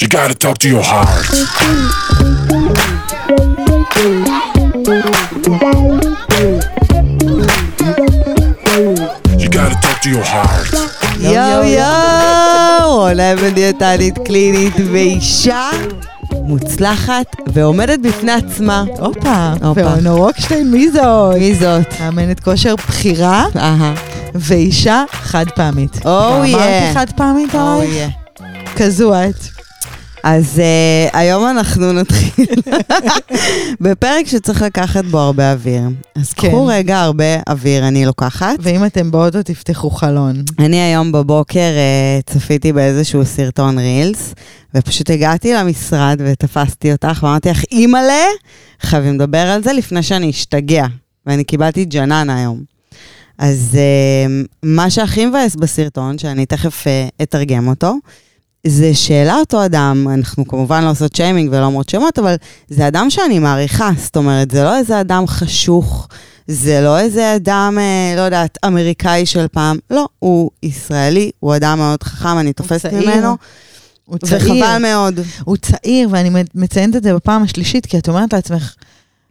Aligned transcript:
You 0.00 0.06
gotta 0.06 0.34
talk 0.34 0.58
to 0.58 0.68
your 0.68 0.84
heart. 0.92 1.26
You 9.42 9.48
gotta 9.58 9.76
talk 9.84 9.98
to 10.02 10.08
your 10.08 10.24
heart. 10.24 10.76
יואו 11.20 11.62
יואו, 11.64 13.08
עולה 13.08 13.36
בדיאטנית 13.36 14.18
קלינית 14.26 14.74
ואישה 14.92 15.70
מוצלחת 16.32 17.36
ועומדת 17.46 17.98
בפני 17.98 18.32
עצמה. 18.32 18.84
הופה, 18.98 19.52
הופה. 19.62 19.80
ואונו 19.86 20.16
רוקשטיין, 20.16 20.70
מי 20.70 20.90
זאת? 20.90 21.34
מי 21.38 21.54
זאת? 21.54 22.00
מאמנת 22.00 22.40
כושר 22.40 22.76
בחירה 22.76 23.44
אהה. 23.56 23.94
ואישה 24.34 25.04
חד 25.12 25.50
פעמית. 25.54 25.96
Oh, 25.96 26.06
אמרתי 26.06 26.54
yeah. 26.54 26.94
חד 26.94 27.10
פעמית 27.16 27.54
עלייך? 27.54 27.90
אוי. 27.90 28.10
כזו 28.76 29.14
את. 29.14 29.57
אז 30.22 30.58
uh, 30.58 31.16
היום 31.16 31.46
אנחנו 31.46 31.92
נתחיל 31.92 32.46
בפרק 33.80 34.26
שצריך 34.26 34.62
לקחת 34.62 35.04
בו 35.04 35.18
הרבה 35.18 35.52
אוויר. 35.52 35.82
אז 36.14 36.32
כן. 36.32 36.48
קחו 36.48 36.66
רגע 36.66 37.00
הרבה 37.00 37.24
אוויר, 37.48 37.88
אני 37.88 38.06
לוקחת. 38.06 38.56
ואם 38.60 38.84
אתם 38.84 39.10
באוטו, 39.10 39.42
תפתחו 39.42 39.90
חלון. 39.90 40.42
אני 40.58 40.80
היום 40.80 41.12
בבוקר 41.12 41.58
uh, 41.60 42.32
צפיתי 42.32 42.72
באיזשהו 42.72 43.24
סרטון 43.24 43.78
רילס, 43.78 44.34
ופשוט 44.74 45.10
הגעתי 45.10 45.54
למשרד 45.54 46.20
ותפסתי 46.24 46.92
אותך 46.92 47.22
ואמרתי 47.22 47.50
לך, 47.50 47.62
אימא'לה, 47.72 48.24
חייבים 48.80 49.14
לדבר 49.14 49.38
על 49.46 49.62
זה 49.62 49.72
לפני 49.72 50.02
שאני 50.02 50.30
אשתגע. 50.30 50.86
ואני 51.26 51.44
קיבלתי 51.44 51.84
ג'נן 51.84 52.30
היום. 52.30 52.62
אז 53.38 53.70
uh, 53.72 54.48
מה 54.62 54.90
שהכי 54.90 55.26
מבאס 55.26 55.56
בסרטון, 55.56 56.18
שאני 56.18 56.46
תכף 56.46 56.84
uh, 56.84 57.22
אתרגם 57.22 57.68
אותו, 57.68 57.94
זה 58.68 58.94
שאלה 58.94 59.36
אותו 59.36 59.64
אדם, 59.64 60.06
אנחנו 60.14 60.48
כמובן 60.48 60.84
לא 60.84 60.90
עושות 60.90 61.16
שיימינג 61.16 61.48
ולא 61.52 61.64
אומרות 61.64 61.88
שמות, 61.88 62.18
אבל 62.18 62.34
זה 62.68 62.88
אדם 62.88 63.10
שאני 63.10 63.38
מעריכה, 63.38 63.90
זאת 63.96 64.16
אומרת, 64.16 64.50
זה 64.50 64.64
לא 64.64 64.76
איזה 64.76 65.00
אדם 65.00 65.26
חשוך, 65.26 66.08
זה 66.46 66.80
לא 66.80 66.98
איזה 66.98 67.36
אדם, 67.36 67.78
אה, 67.78 68.16
לא 68.16 68.20
יודעת, 68.20 68.58
אמריקאי 68.66 69.26
של 69.26 69.48
פעם, 69.48 69.78
לא, 69.90 70.08
הוא 70.18 70.50
ישראלי, 70.62 71.30
הוא 71.40 71.56
אדם 71.56 71.78
מאוד 71.78 72.02
חכם, 72.02 72.38
אני 72.38 72.52
תופסת. 72.52 72.92
ממנו, 72.92 73.36
הוא 74.04 74.18
צעיר. 74.18 74.42
וחבל 74.42 74.78
מאוד. 74.78 75.20
הוא 75.44 75.56
צעיר, 75.56 76.08
ואני 76.12 76.42
מציינת 76.54 76.96
את 76.96 77.02
זה 77.02 77.14
בפעם 77.14 77.42
השלישית, 77.42 77.86
כי 77.86 77.98
את 77.98 78.08
אומרת 78.08 78.32
לעצמך, 78.32 78.74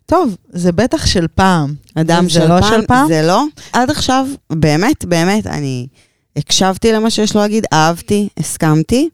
טוב, 0.05 0.35
זה 0.49 0.71
בטח 0.71 1.05
של 1.05 1.25
פעם. 1.35 1.73
אדם 1.95 2.29
של 2.29 2.47
לא 2.47 2.61
פעם, 2.61 2.69
של 2.69 2.87
פעם? 2.87 3.07
זה 3.07 3.21
לא. 3.21 3.43
עד 3.73 3.89
עכשיו, 3.89 4.27
באמת, 4.49 5.05
באמת, 5.05 5.47
אני 5.47 5.87
הקשבתי 6.37 6.91
למה 6.91 7.09
שיש 7.09 7.35
לו 7.35 7.41
להגיד, 7.41 7.65
אהבתי, 7.73 8.27
הסכמתי. 8.37 9.09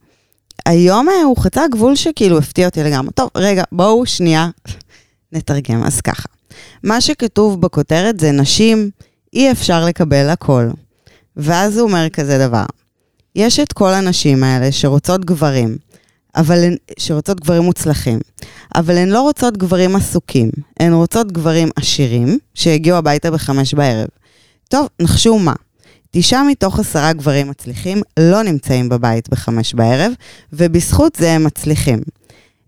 היום 0.65 1.09
אה, 1.09 1.23
הוא 1.23 1.37
חצה 1.37 1.67
גבול 1.71 1.95
שכאילו 1.95 2.37
הפתיע 2.37 2.67
אותי 2.67 2.83
לגמרי. 2.83 3.11
טוב, 3.11 3.29
רגע, 3.35 3.63
בואו 3.71 4.05
שנייה 4.05 4.49
נתרגם. 5.31 5.83
אז 5.83 6.01
ככה, 6.01 6.27
מה 6.83 7.01
שכתוב 7.01 7.61
בכותרת 7.61 8.19
זה 8.19 8.31
נשים, 8.31 8.89
אי 9.33 9.51
אפשר 9.51 9.85
לקבל 9.85 10.29
הכל. 10.29 10.69
ואז 11.37 11.77
הוא 11.77 11.87
אומר 11.87 12.09
כזה 12.09 12.37
דבר, 12.47 12.65
יש 13.35 13.59
את 13.59 13.73
כל 13.73 13.93
הנשים 13.93 14.43
האלה 14.43 14.71
שרוצות 14.71 15.25
גברים, 15.25 15.77
אבל 16.35 16.63
הן, 16.63 16.75
שרוצות 16.99 17.39
גברים 17.39 17.61
מוצלחים, 17.61 18.19
אבל 18.75 18.97
הן 18.97 19.09
לא 19.09 19.21
רוצות 19.21 19.57
גברים 19.57 19.95
עסוקים, 19.95 20.49
הן 20.79 20.93
רוצות 20.93 21.31
גברים 21.31 21.69
עשירים 21.75 22.37
שיגיעו 22.53 22.97
הביתה 22.97 23.31
בחמש 23.31 23.73
בערב. 23.73 24.07
טוב, 24.69 24.87
נחשו 25.01 25.39
מה. 25.39 25.53
תשעה 26.15 26.43
מתוך 26.43 26.79
עשרה 26.79 27.13
גברים 27.13 27.49
מצליחים 27.49 28.01
לא 28.19 28.43
נמצאים 28.43 28.89
בבית 28.89 29.29
בחמש 29.29 29.73
בערב, 29.73 30.11
ובזכות 30.53 31.15
זה 31.15 31.31
הם 31.31 31.43
מצליחים. 31.43 32.01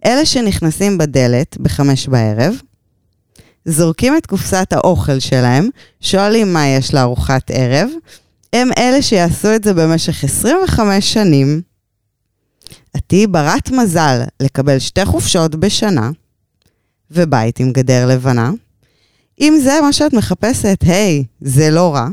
אלה 0.06 0.26
שנכנסים 0.26 0.98
בדלת 0.98 1.58
בחמש 1.58 2.08
בערב, 2.08 2.56
זורקים 3.66 4.18
את 4.18 4.26
קופסת 4.26 4.74
האוכל 4.74 5.20
שלהם, 5.20 5.70
שואלים 6.02 6.54
מה 6.54 6.68
יש 6.68 6.94
לארוחת 6.94 7.52
ערב, 7.54 7.90
הם 8.54 8.70
אלה 8.78 9.02
שיעשו 9.02 9.56
את 9.56 9.64
זה 9.64 9.74
במשך 9.74 10.24
25 10.24 11.14
שנים. 11.14 11.62
את 12.96 13.02
תהיי 13.08 13.28
ברת 13.28 13.72
מזל 13.72 14.22
לקבל 14.40 14.80
שתי 14.80 15.06
חופשות 15.06 15.56
בשנה, 15.56 16.10
ובית 17.12 17.60
עם 17.60 17.72
גדר 17.72 18.08
לבנה. 18.08 18.52
אם 19.42 19.60
זה 19.64 19.80
מה 19.82 19.94
שאת 19.94 20.14
מחפשת, 20.14 20.78
היי, 20.82 21.24
זה 21.42 21.70
לא 21.70 21.94
רע. 21.94 22.08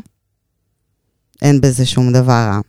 אין 1.42 1.60
בזה 1.60 1.86
שום 1.86 2.12
דבר 2.12 2.32
רע. 2.32 2.60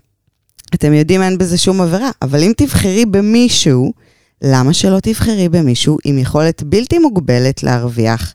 אתם 0.74 0.94
יודעים, 0.94 1.22
אין 1.22 1.38
בזה 1.38 1.58
שום 1.58 1.82
עבירה, 1.82 2.10
אבל 2.22 2.44
אם 2.44 2.52
תבחרי 2.58 3.06
במישהו, 3.06 3.94
למה 4.42 4.74
שלא 4.74 5.00
תבחרי 5.00 5.50
במישהו 5.50 5.98
עם 6.06 6.18
יכולת 6.18 6.64
בלתי 6.64 7.00
מוגבלת 7.00 7.64
להרוויח? 7.64 8.34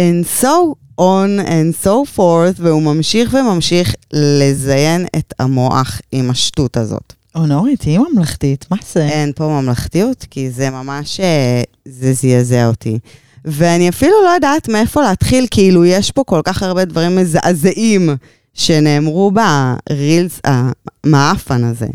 And 0.00 0.42
so 0.42 0.74
on 1.00 1.46
and 1.46 1.84
so 1.84 2.16
forth, 2.16 2.56
והוא 2.58 2.82
ממשיך 2.82 3.34
וממשיך 3.34 3.94
לזיין 4.12 5.06
את 5.16 5.34
המוח 5.38 6.00
עם 6.12 6.30
השטות 6.30 6.76
הזאת. 6.76 7.12
אונורית, 7.34 7.80
תהיי 7.80 7.98
ממלכתית, 7.98 8.66
מה 8.70 8.76
זה? 8.92 9.08
אין 9.08 9.32
פה 9.36 9.60
ממלכתיות, 9.60 10.26
כי 10.30 10.50
זה 10.50 10.70
ממש, 10.70 11.20
אה, 11.20 11.62
זה 11.84 12.12
זעזע 12.12 12.66
אותי. 12.66 12.98
ואני 13.44 13.88
אפילו 13.88 14.12
לא 14.24 14.28
יודעת 14.28 14.68
מאיפה 14.68 15.02
להתחיל, 15.02 15.46
כאילו 15.50 15.84
יש 15.84 16.10
פה 16.10 16.24
כל 16.24 16.40
כך 16.44 16.62
הרבה 16.62 16.84
דברים 16.84 17.16
מזעזעים 17.16 18.10
שנאמרו 18.54 19.32
ברילס 19.32 20.40
המאפן 20.44 21.64
הזה. 21.64 21.86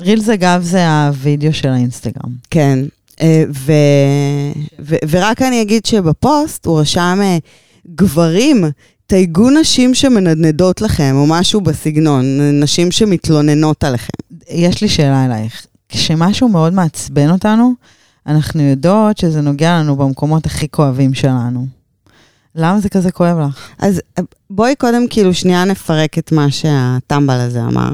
רילס 0.00 0.28
אגב 0.28 0.62
זה 0.62 0.88
הווידאו 0.88 1.52
של 1.52 1.68
האינסטגרם. 1.68 2.30
כן, 2.50 2.78
אה, 3.20 3.44
ו, 3.54 3.72
ו, 4.80 4.96
ורק 5.10 5.42
אני 5.42 5.62
אגיד 5.62 5.86
שבפוסט 5.86 6.66
הוא 6.66 6.80
רשם 6.80 7.18
אה, 7.22 7.38
גברים, 7.94 8.64
תייגו 9.06 9.50
נשים 9.50 9.94
שמנדנדות 9.94 10.80
לכם, 10.80 11.14
או 11.14 11.26
משהו 11.26 11.60
בסגנון, 11.60 12.24
נשים 12.62 12.90
שמתלוננות 12.90 13.84
עליכם. 13.84 14.12
יש 14.48 14.82
לי 14.82 14.88
שאלה 14.88 15.24
אלייך. 15.26 15.66
כשמשהו 15.88 16.48
מאוד 16.48 16.72
מעצבן 16.72 17.30
אותנו, 17.30 17.72
אנחנו 18.26 18.62
יודעות 18.62 19.18
שזה 19.18 19.40
נוגע 19.40 19.78
לנו 19.78 19.96
במקומות 19.96 20.46
הכי 20.46 20.68
כואבים 20.68 21.14
שלנו. 21.14 21.66
למה 22.56 22.80
זה 22.80 22.88
כזה 22.88 23.12
כואב 23.12 23.38
לך? 23.38 23.58
אז 23.78 24.00
אה, 24.18 24.24
בואי 24.50 24.74
קודם 24.76 25.06
כאילו 25.10 25.34
שנייה 25.34 25.64
נפרק 25.64 26.18
את 26.18 26.32
מה 26.32 26.50
שהטמבל 26.50 27.40
הזה 27.40 27.62
אמר. 27.62 27.92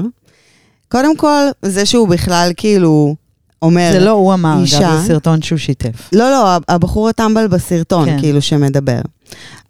קודם 0.91 1.17
כל, 1.17 1.43
זה 1.65 1.85
שהוא 1.85 2.07
בכלל 2.07 2.51
כאילו 2.57 3.15
אומר... 3.61 3.89
זה 3.93 3.99
לא 3.99 4.11
הוא 4.11 4.33
אמר, 4.33 4.57
אישה. 4.61 4.79
אגב, 4.79 5.01
זה 5.01 5.07
סרטון 5.07 5.41
שהוא 5.41 5.59
שיתף. 5.59 6.09
לא, 6.13 6.31
לא, 6.31 6.57
הבחור 6.67 7.09
הטמבל 7.09 7.47
בסרטון, 7.47 8.05
כן. 8.05 8.15
כן. 8.15 8.19
כאילו, 8.19 8.41
שמדבר. 8.41 9.01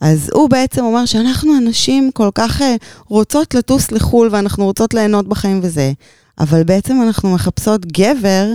אז 0.01 0.29
הוא 0.33 0.49
בעצם 0.49 0.85
אומר 0.85 1.05
שאנחנו 1.05 1.57
הנשים 1.57 2.11
כל 2.13 2.29
כך 2.35 2.61
אה, 2.61 2.75
רוצות 3.07 3.53
לטוס 3.53 3.91
לחו"ל 3.91 4.29
ואנחנו 4.31 4.65
רוצות 4.65 4.93
ליהנות 4.93 5.27
בחיים 5.27 5.59
וזה, 5.63 5.91
אבל 6.39 6.63
בעצם 6.63 7.01
אנחנו 7.01 7.33
מחפשות 7.33 7.85
גבר 7.85 8.45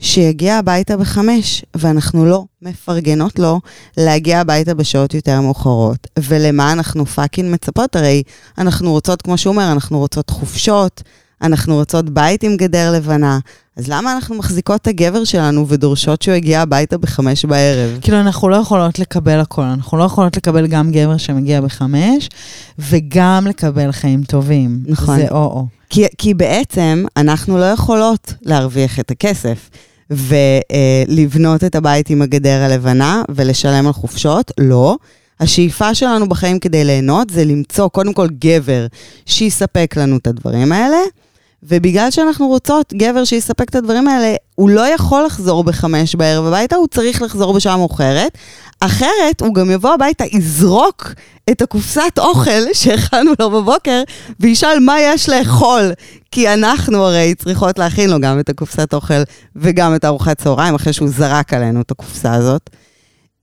שיגיע 0.00 0.56
הביתה 0.56 0.96
בחמש, 0.96 1.64
ואנחנו 1.76 2.24
לא 2.24 2.44
מפרגנות 2.62 3.38
לו 3.38 3.60
להגיע 3.96 4.40
הביתה 4.40 4.74
בשעות 4.74 5.14
יותר 5.14 5.40
מאוחרות. 5.40 6.06
ולמה 6.18 6.72
אנחנו 6.72 7.06
פאקינג 7.06 7.54
מצפות? 7.54 7.96
הרי 7.96 8.22
אנחנו 8.58 8.90
רוצות, 8.90 9.22
כמו 9.22 9.38
שהוא 9.38 9.52
אומר, 9.52 9.72
אנחנו 9.72 9.98
רוצות 9.98 10.30
חופשות, 10.30 11.02
אנחנו 11.42 11.74
רוצות 11.74 12.10
בית 12.10 12.42
עם 12.42 12.56
גדר 12.56 12.92
לבנה. 12.92 13.38
אז 13.78 13.88
למה 13.88 14.12
אנחנו 14.12 14.34
מחזיקות 14.34 14.82
את 14.82 14.86
הגבר 14.86 15.24
שלנו 15.24 15.68
ודורשות 15.68 16.22
שהוא 16.22 16.34
יגיע 16.34 16.60
הביתה 16.60 16.98
בחמש 16.98 17.44
בערב? 17.44 17.98
כאילו, 18.00 18.20
אנחנו 18.20 18.48
לא 18.48 18.56
יכולות 18.56 18.98
לקבל 18.98 19.40
הכל. 19.40 19.62
אנחנו 19.62 19.98
לא 19.98 20.04
יכולות 20.04 20.36
לקבל 20.36 20.66
גם 20.66 20.90
גבר 20.90 21.16
שמגיע 21.16 21.60
בחמש, 21.60 22.28
וגם 22.78 23.46
לקבל 23.48 23.92
חיים 23.92 24.22
טובים. 24.22 24.80
נכון. 24.86 25.18
זה 25.18 25.28
או-או. 25.30 25.66
כי, 25.90 26.04
כי 26.18 26.34
בעצם 26.34 27.04
אנחנו 27.16 27.58
לא 27.58 27.64
יכולות 27.64 28.32
להרוויח 28.42 29.00
את 29.00 29.10
הכסף 29.10 29.70
ולבנות 30.10 31.64
את 31.64 31.74
הבית 31.74 32.10
עם 32.10 32.22
הגדר 32.22 32.62
הלבנה 32.62 33.22
ולשלם 33.28 33.86
על 33.86 33.92
חופשות, 33.92 34.52
לא. 34.60 34.96
השאיפה 35.40 35.94
שלנו 35.94 36.28
בחיים 36.28 36.58
כדי 36.58 36.84
ליהנות 36.84 37.30
זה 37.30 37.44
למצוא 37.44 37.88
קודם 37.88 38.12
כל 38.12 38.28
גבר 38.44 38.86
שיספק 39.26 39.94
לנו 39.96 40.16
את 40.16 40.26
הדברים 40.26 40.72
האלה, 40.72 40.98
ובגלל 41.62 42.10
שאנחנו 42.10 42.46
רוצות 42.46 42.94
גבר 42.94 43.24
שיספק 43.24 43.68
את 43.70 43.74
הדברים 43.74 44.08
האלה, 44.08 44.34
הוא 44.54 44.70
לא 44.70 44.86
יכול 44.86 45.24
לחזור 45.26 45.64
בחמש 45.64 46.14
בערב 46.14 46.44
הביתה, 46.44 46.76
הוא 46.76 46.86
צריך 46.86 47.22
לחזור 47.22 47.52
בשעה 47.52 47.76
מאוחרת. 47.76 48.38
אחרת, 48.80 49.40
הוא 49.40 49.54
גם 49.54 49.70
יבוא 49.70 49.94
הביתה, 49.94 50.24
יזרוק 50.32 51.12
את 51.50 51.62
הקופסת 51.62 52.18
אוכל 52.18 52.72
שהכנו 52.80 53.32
לו 53.40 53.50
בבוקר, 53.50 54.02
וישאל 54.40 54.78
מה 54.80 55.00
יש 55.00 55.28
לאכול. 55.28 55.92
כי 56.30 56.52
אנחנו 56.54 57.04
הרי 57.04 57.34
צריכות 57.34 57.78
להכין 57.78 58.10
לו 58.10 58.20
גם 58.20 58.40
את 58.40 58.48
הקופסת 58.48 58.94
אוכל 58.94 59.22
וגם 59.56 59.94
את 59.94 60.04
ארוחת 60.04 60.38
צהריים, 60.38 60.74
אחרי 60.74 60.92
שהוא 60.92 61.08
זרק 61.08 61.54
עלינו 61.54 61.80
את 61.80 61.90
הקופסה 61.90 62.34
הזאת. 62.34 62.70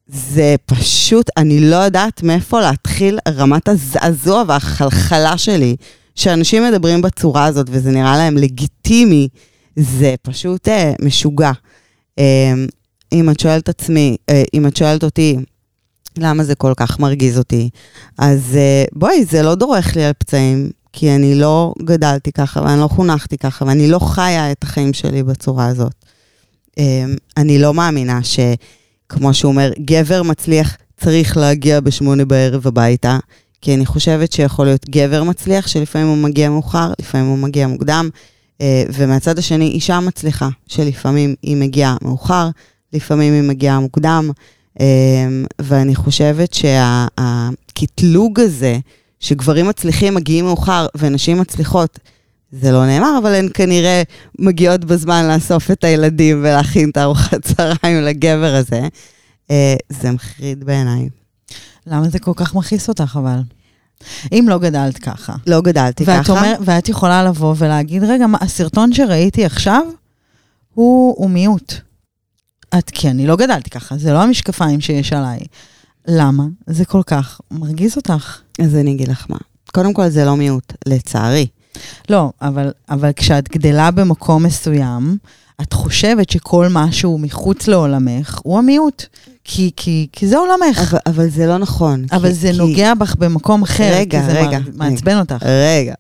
זה 0.08 0.56
פשוט, 0.66 1.30
אני 1.38 1.60
לא 1.60 1.76
יודעת 1.76 2.24
מאיפה 2.24 2.62
להתחיל 2.62 3.20
רמת 3.28 3.70
הזעזוע 3.70 4.44
והחלחלה 4.48 5.38
שלי, 5.38 5.76
שאנשים 6.16 6.64
מדברים 6.64 7.02
בצורה 7.02 7.46
הזאת 7.46 7.68
וזה 7.70 7.92
נראה 7.92 8.18
להם 8.18 8.38
לגיטימי, 8.38 9.28
זה 9.76 10.16
פשוט 10.22 10.68
אה, 10.68 10.94
משוגע. 11.02 11.52
אה, 12.20 12.54
אם 13.12 13.30
את 13.30 13.40
שואלת 13.40 13.70
עצמי, 13.70 14.18
אה, 14.30 14.44
אם 14.54 14.68
את 14.68 14.78
שואלת 14.78 15.04
אותי, 15.04 15.38
למה 16.18 16.44
זה 16.44 16.56
כל 16.56 16.74
כך 16.78 17.00
מרגיז 17.00 17.38
אותי, 17.38 17.70
אז 18.18 18.56
אה, 18.56 18.84
בואי, 18.94 19.26
זה 19.26 19.44
לא 19.44 19.56
דורך 19.56 19.96
לי 19.96 20.06
על 20.06 20.14
פצעים, 20.18 20.70
כי 20.94 21.16
אני 21.16 21.36
לא 21.36 21.74
גדלתי 21.84 22.32
ככה, 22.32 22.62
ואני 22.62 22.82
לא 22.82 22.88
חונכתי 22.88 23.38
ככה, 23.38 23.66
ואני 23.66 23.88
לא 23.88 24.00
חיה 24.00 24.52
את 24.52 24.64
החיים 24.64 24.94
שלי 24.94 25.24
בצורה 25.24 25.68
הזאת. 25.68 25.94
אה, 26.80 27.06
אני 27.38 27.60
לא 27.60 27.74
מאמינה 27.74 28.20
שכמו 28.24 29.34
שהוא 29.34 29.52
אומר, 29.52 29.72
גבר 29.80 30.24
מצליח 30.24 30.78
צריך 30.98 31.38
להגיע 31.38 31.80
בשמונה 31.80 32.26
בערב 32.26 32.68
הביתה, 32.68 33.20
כי 33.62 33.76
אני 33.76 33.86
חושבת 33.86 34.32
שיכול 34.32 34.66
להיות 34.66 34.90
גבר 34.90 35.24
מצליח, 35.24 35.68
שלפעמים 35.68 36.08
הוא 36.08 36.18
מגיע 36.18 36.50
מאוחר, 36.50 36.92
לפעמים 37.00 37.28
הוא 37.28 37.38
מגיע 37.38 37.68
מוקדם, 37.68 38.10
אה, 38.62 38.84
ומהצד 38.94 39.40
השני, 39.40 39.68
אישה 39.68 40.00
מצליחה, 40.00 40.50
שלפעמים 40.68 41.36
היא 41.42 41.58
מגיעה 41.58 41.98
מאוחר, 42.02 42.50
לפעמים 42.94 43.34
היא 43.34 43.42
מגיעה 43.42 43.80
מוקדם, 43.80 44.32
אה, 44.80 44.86
ואני 45.62 45.96
חושבת 45.96 46.54
שהקטלוג 46.54 48.40
הזה, 48.40 48.78
שגברים 49.20 49.68
מצליחים 49.68 50.16
מגיעים 50.16 50.46
מאוחר 50.46 50.88
ונשים 50.98 51.40
מצליחות, 51.40 52.00
זה 52.52 52.72
לא 52.72 52.86
נאמר, 52.86 53.18
אבל 53.22 53.34
הן 53.34 53.48
כנראה 53.54 54.04
מגיעות 54.40 54.86
בזמן 54.86 55.28
לאסוף 55.28 55.72
את 55.72 55.84
הילדים 55.84 56.40
ולהכין 56.40 56.90
את 56.90 56.98
הארוחת 56.98 57.42
צהריים 57.42 58.04
לגבר 58.04 58.56
הזה. 58.56 58.82
אה, 59.52 59.76
זה 59.90 60.12
מחריד 60.12 60.64
בעיניי. 60.64 61.10
למה 61.88 62.10
זה 62.10 62.20
כל 62.20 62.32
כך 62.36 62.56
מכעיס 62.56 62.90
אותך 62.90 63.20
אבל? 63.22 63.40
אם 64.32 64.46
לא 64.50 64.60
גדלת 64.60 64.98
ככה. 64.98 65.36
לא 65.48 65.62
גדלתי 65.62 66.04
ואת 66.08 66.24
ככה. 66.24 66.32
אומר, 66.32 66.56
ואת 66.62 66.90
יכולה 66.90 67.24
לבוא 67.24 67.56
ולהגיד, 67.58 68.04
רגע, 68.04 68.28
מה, 68.28 68.38
הסרטון 68.42 68.94
שראיתי 68.94 69.46
עכשיו 69.46 69.82
הוא, 70.74 71.16
הוא 71.18 71.30
מיעוט. 71.30 71.74
את, 72.78 72.90
כי 72.90 73.10
אני 73.10 73.28
לא 73.28 73.36
גדלתי 73.36 73.70
ככה, 73.70 73.98
זה 73.98 74.14
לא 74.14 74.22
המשקפיים 74.24 74.82
שיש 74.82 75.14
עליי. 75.14 75.40
למה? 76.08 76.44
זה 76.68 76.86
כל 76.86 77.02
כך 77.06 77.42
מרגיז 77.52 77.98
אותך. 77.98 78.40
אז 78.62 78.76
אני 78.76 78.92
אגיד 78.92 79.08
לך 79.08 79.26
מה. 79.30 79.38
קודם 79.74 79.94
כל, 79.94 80.10
זה 80.10 80.26
לא 80.26 80.36
מיעוט, 80.36 80.74
לצערי. 80.86 81.48
לא, 82.10 82.32
אבל, 82.42 82.72
אבל 82.90 83.12
כשאת 83.16 83.50
גדלה 83.50 83.92
במקום 83.92 84.44
מסוים, 84.44 85.18
את 85.62 85.74
חושבת 85.74 86.30
שכל 86.30 86.68
משהו 86.72 87.18
מחוץ 87.18 87.68
לעולמך 87.68 88.40
הוא 88.44 88.58
המיעוט. 88.58 89.06
כי, 89.44 89.72
כי, 89.76 90.08
כי 90.12 90.28
זה 90.28 90.38
עולמך. 90.38 90.94
אבל, 90.94 91.00
אבל 91.06 91.30
זה 91.30 91.48
לא 91.48 91.58
נכון. 91.58 92.06
אבל 92.12 92.30
כי, 92.30 92.34
זה 92.36 92.52
כי... 92.52 92.58
נוגע 92.58 92.94
בך 92.94 93.16
במקום 93.16 93.64
אחר, 93.64 93.90
רגע, 93.94 94.20
כי 94.20 94.26
זה 94.26 94.40
רגע, 94.42 94.60
מע- 94.60 94.90
מעצבן 94.90 95.20
אותך. 95.20 95.44
רגע, 95.46 95.94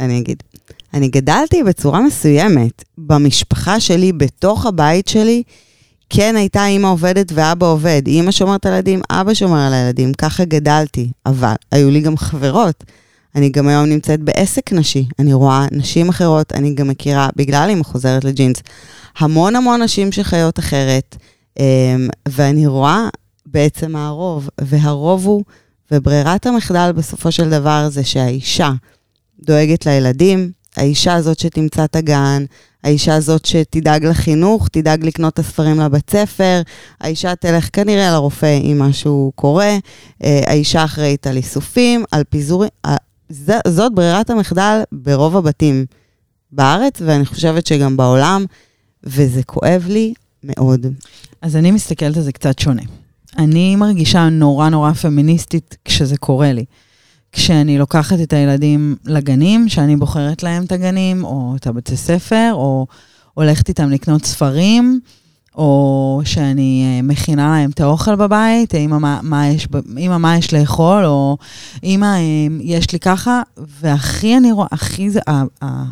אני 0.00 0.18
אגיד. 0.18 0.42
אני 0.94 1.08
גדלתי 1.08 1.62
בצורה 1.62 2.00
מסוימת. 2.00 2.84
במשפחה 2.98 3.80
שלי, 3.80 4.12
בתוך 4.12 4.66
הבית 4.66 5.08
שלי, 5.08 5.42
כן 6.10 6.36
הייתה 6.36 6.66
אימא 6.66 6.86
עובדת 6.86 7.32
ואבא 7.34 7.66
עובד. 7.66 8.02
אימא 8.06 8.30
שומרת 8.30 8.66
על 8.66 8.72
הילדים, 8.72 9.00
אבא 9.10 9.34
שומר 9.34 9.60
על 9.66 9.74
הילדים. 9.74 10.14
ככה 10.14 10.44
גדלתי. 10.44 11.10
אבל 11.26 11.52
היו 11.72 11.90
לי 11.90 12.00
גם 12.00 12.16
חברות. 12.16 12.84
אני 13.34 13.50
גם 13.50 13.68
היום 13.68 13.84
נמצאת 13.84 14.20
בעסק 14.20 14.72
נשי. 14.72 15.04
אני 15.18 15.32
רואה 15.32 15.66
נשים 15.72 16.08
אחרות, 16.08 16.52
אני 16.52 16.74
גם 16.74 16.88
מכירה, 16.88 17.28
בגלל 17.36 17.70
אם 17.72 17.84
חוזרת 17.84 18.24
לג'ינס, 18.24 18.56
המון 19.18 19.56
המון 19.56 19.82
נשים 19.82 20.12
שחיות 20.12 20.58
אחרת. 20.58 21.16
אמ, 21.58 22.08
ואני 22.28 22.66
רואה 22.66 23.08
בעצם 23.46 23.96
הרוב, 23.96 24.48
והרוב 24.60 25.26
הוא, 25.26 25.44
וברירת 25.90 26.46
המחדל 26.46 26.92
בסופו 26.92 27.32
של 27.32 27.50
דבר 27.50 27.88
זה 27.90 28.04
שהאישה 28.04 28.72
דואגת 29.40 29.86
לילדים, 29.86 30.50
האישה 30.76 31.14
הזאת 31.14 31.38
שתמצא 31.38 31.84
את 31.84 31.96
הגן, 31.96 32.44
האישה 32.84 33.14
הזאת 33.14 33.44
שתדאג 33.44 34.04
לחינוך, 34.04 34.68
תדאג 34.68 35.04
לקנות 35.04 35.34
את 35.34 35.38
הספרים 35.38 35.80
לבית 35.80 36.10
ספר, 36.10 36.62
האישה 37.00 37.34
תלך 37.34 37.68
כנראה 37.72 38.12
לרופא 38.12 38.58
אם 38.62 38.78
משהו 38.78 39.32
קורה, 39.34 39.76
אה, 40.24 40.40
האישה 40.46 40.84
אחראית 40.84 41.26
על 41.26 41.36
איסופים, 41.36 42.04
על 42.10 42.22
פיזורים, 42.30 42.70
אה, 42.86 42.96
ז- 43.28 43.50
זאת 43.68 43.94
ברירת 43.94 44.30
המחדל 44.30 44.80
ברוב 44.92 45.36
הבתים 45.36 45.84
בארץ, 46.52 47.02
ואני 47.06 47.26
חושבת 47.26 47.66
שגם 47.66 47.96
בעולם, 47.96 48.44
וזה 49.04 49.42
כואב 49.42 49.84
לי 49.88 50.14
מאוד. 50.44 50.86
אז 51.42 51.56
אני 51.56 51.70
מסתכלת 51.70 52.16
על 52.16 52.22
זה 52.22 52.32
קצת 52.32 52.58
שונה. 52.58 52.82
אני 53.38 53.76
מרגישה 53.76 54.28
נורא 54.28 54.68
נורא 54.68 54.92
פמיניסטית 54.92 55.76
כשזה 55.84 56.16
קורה 56.16 56.52
לי. 56.52 56.64
כשאני 57.32 57.78
לוקחת 57.78 58.20
את 58.20 58.32
הילדים 58.32 58.96
לגנים, 59.04 59.68
שאני 59.68 59.96
בוחרת 59.96 60.42
להם 60.42 60.64
את 60.64 60.72
הגנים, 60.72 61.24
או 61.24 61.54
את 61.56 61.66
הבתי 61.66 61.96
ספר, 61.96 62.50
או 62.52 62.86
הולכת 63.34 63.68
איתם 63.68 63.90
לקנות 63.90 64.24
ספרים, 64.24 65.00
או 65.58 66.20
שאני 66.24 66.84
אה, 66.86 67.02
מכינה 67.02 67.48
להם 67.48 67.70
את 67.70 67.80
האוכל 67.80 68.14
בבית, 68.16 68.74
אמא, 68.74 68.98
מה, 68.98 69.20
מה, 69.22 69.48
יש, 69.48 69.68
אמא, 69.98 70.18
מה 70.18 70.36
יש 70.36 70.54
לאכול, 70.54 71.04
או 71.04 71.36
אמא, 71.84 72.06
אה, 72.06 72.46
יש 72.60 72.92
לי 72.92 72.98
ככה, 72.98 73.42
והכי 73.80 74.36
אני 74.36 74.52
רואה, 74.52 74.66
הכי 74.72 75.10
זה, 75.10 75.20
ה- 75.28 75.64
ה- 75.64 75.84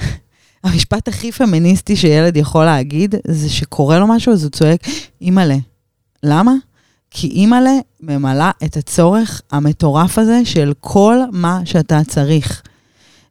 המשפט 0.64 1.08
הכי 1.08 1.32
פמיניסטי 1.32 1.96
שילד 1.96 2.36
יכול 2.36 2.64
להגיד, 2.64 3.14
זה 3.26 3.48
שקורה 3.48 3.98
לו 3.98 4.06
משהו, 4.06 4.32
אז 4.32 4.44
הוא 4.44 4.50
צועק, 4.50 4.80
אימא'לה. 5.20 5.56
למה? 6.22 6.52
כי 7.10 7.26
אימא'לה 7.26 7.78
ממלאה 8.00 8.50
את 8.64 8.76
הצורך 8.76 9.42
המטורף 9.50 10.18
הזה 10.18 10.40
של 10.44 10.72
כל 10.80 11.18
מה 11.32 11.60
שאתה 11.64 12.00
צריך. 12.08 12.62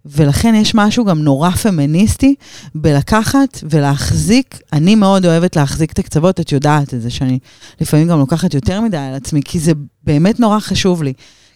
ולכן 0.06 0.56
יש 0.56 0.75
משהו 0.75 1.06
גם 1.06 1.19
נורא 1.19 1.50
פמיניסטי 1.50 2.36
בלקחת 2.75 3.63
ולהחזיק, 3.69 4.60
אני 4.74 4.96
מאוד 4.96 5.25
אוהבת 5.25 5.56
להחזיק 5.56 5.92
את 5.92 6.00
הקצוות, 6.00 6.40
את 6.40 6.51
יודעת 6.51 6.94
את 6.94 7.01
זה, 7.01 7.10
שאני 7.10 7.40
לפעמים 7.81 8.07
גם 8.07 8.19
לוקחת 8.19 8.54
יותר 8.54 8.81
מדי 8.81 8.98
על 8.98 9.13
עצמי, 9.13 9.42
כי 9.46 9.60
זה 9.60 9.72
באמת 10.04 10.40
נורא 10.40 10.60
חשוב 10.60 11.04
לי. 11.04 11.13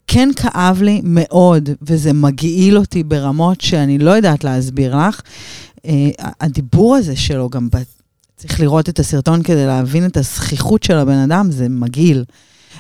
כן 0.08 0.30
כאב 0.36 0.82
לי 0.82 1.02
מאוד, 1.04 1.70
וזה 1.82 2.14
מגעיל 2.14 2.78
אותי 2.78 3.04
ברמות 3.04 3.62
שאני 3.62 3.98
לא 3.98 4.12
יודעת 4.12 4.44
להסביר 4.44 4.98
לך. 4.98 5.22
אה, 5.86 6.10
הדיבור 6.42 6.96
הזה 6.96 7.16
שלו, 7.16 7.50
גם 7.50 7.70
ב... 7.70 7.78
צריך 8.36 8.60
לראות 8.60 8.90
את 8.90 9.00
הסרטון 9.00 9.44
כדי 9.44 9.66
להבין 9.66 10.06
את 10.06 10.18
הזכיחות 10.18 10.84
של 10.84 10.98
הבן 10.98 11.18
אדם, 11.18 11.52
זה 11.52 11.70
מגעיל. 11.70 12.24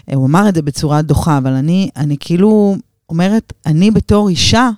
אה, 0.09 0.15
הוא 0.15 0.25
אמר 0.25 0.49
את 0.49 0.55
זה 0.55 0.61
בצורה 0.61 1.01
דוחה, 1.01 1.37
אבל 1.37 1.51
אני, 1.51 1.89
אני 1.95 2.15
כאילו 2.19 2.75
אומרת, 3.09 3.53
אני 3.65 3.91
בתור 3.91 4.29
אישה, 4.29 4.69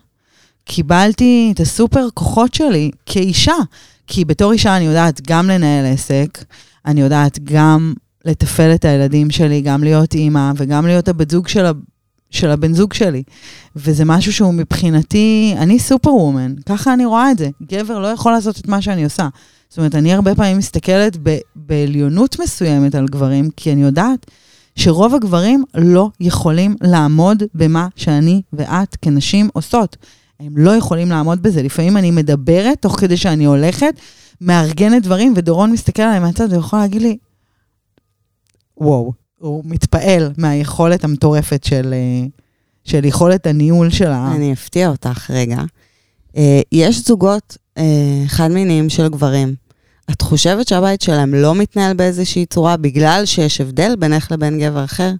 קיבלתי 0.66 1.52
את 1.56 1.60
הסופר 1.60 2.08
כוחות 2.14 2.54
שלי 2.54 2.92
כאישה. 3.06 3.56
כי 4.08 4.26
בתור 4.26 4.52
אישה 4.52 4.78
אני 4.78 4.86
יודעת 4.86 5.22
גם 5.28 5.50
לנהל 5.50 5.86
עסק, 5.86 6.46
אני 6.86 7.02
יודעת 7.02 7.40
גם 7.44 7.94
לתפעל 8.26 8.76
את 8.76 8.86
הילדים 8.86 9.32
שלי, 9.32 9.62
גם 9.62 9.84
להיות 9.84 10.14
אימא 10.14 10.52
וגם 10.56 10.86
להיות 10.86 11.08
הבת 11.08 11.32
זוג 11.32 11.48
של, 11.48 11.66
ה... 11.66 11.72
של 12.30 12.52
הבן 12.52 12.74
זוג 12.74 12.94
שלי. 12.94 13.24
וזה 13.76 14.06
משהו 14.06 14.34
שהוא 14.34 14.54
מבחינתי, 14.54 15.54
אני 15.58 15.80
סופר 15.80 16.14
וומן, 16.14 16.54
ככה 16.66 16.94
אני 16.94 17.06
רואה 17.06 17.32
את 17.32 17.38
זה. 17.38 17.50
גבר 17.64 18.00
לא 18.00 18.08
יכול 18.08 18.32
לעשות 18.32 18.60
את 18.60 18.68
מה 18.68 18.82
שאני 18.82 19.04
עושה. 19.04 19.28
זאת 19.70 19.78
אומרת, 19.78 19.96
אני 19.96 20.14
הרבה 20.14 20.36
פעמים 20.36 20.58
מסתכלת 20.58 21.18
ב... 21.24 21.38
בעליונות 21.56 22.40
מסוימת 22.40 22.96
על 22.96 23.06
גברים, 23.06 23.50
כי 23.58 23.74
אני 23.74 23.82
יודעת 23.82 24.32
שרוב 24.76 25.16
הגברים 25.16 25.64
לא 25.76 26.10
יכולים 26.20 26.76
לעמוד 26.82 27.44
במה 27.56 27.88
שאני 27.96 28.42
ואת 28.54 28.96
כנשים 29.02 29.50
עושות. 29.54 29.98
הם 30.40 30.58
לא 30.58 30.72
יכולים 30.72 31.10
לעמוד 31.10 31.44
בזה. 31.44 31.64
לפעמים 31.64 31.98
אני 31.98 32.12
מדברת 32.12 32.82
תוך 32.82 33.00
כדי 33.00 33.18
שאני 33.18 33.46
הולכת, 33.46 34.00
מארגנת 34.42 35.04
דברים, 35.04 35.34
ודורון 35.36 35.72
מסתכל 35.72 36.02
עליי 36.02 36.20
מהצד 36.20 36.54
ויכול 36.54 36.80
להגיד 36.80 37.02
לי, 37.02 37.18
וואו, 38.78 39.14
הוא 39.40 39.64
מתפעל 39.66 40.32
מהיכולת 40.38 41.04
המטורפת 41.04 41.64
של, 41.64 41.94
אה, 41.94 42.28
של 42.84 43.06
יכולת 43.06 43.48
הניהול 43.48 43.90
שלה. 43.90 44.32
אני 44.36 44.54
אפתיע 44.54 44.90
אותך 44.90 45.32
רגע. 45.34 45.62
אה, 46.38 46.62
יש 46.72 47.06
זוגות 47.08 47.58
אה, 47.78 48.24
חד-מיניים 48.28 48.90
של 48.90 49.08
גברים. 49.08 49.56
את 50.12 50.22
חושבת 50.22 50.68
שהבית 50.68 51.02
שלהם 51.02 51.34
לא 51.34 51.56
מתנהל 51.56 51.94
באיזושהי 51.94 52.46
צורה 52.46 52.78
בגלל 52.78 53.26
שיש 53.26 53.62
הבדל 53.62 53.96
בינך 54.00 54.32
לבין 54.32 54.60
גבר 54.60 54.84
אחר? 54.84 55.12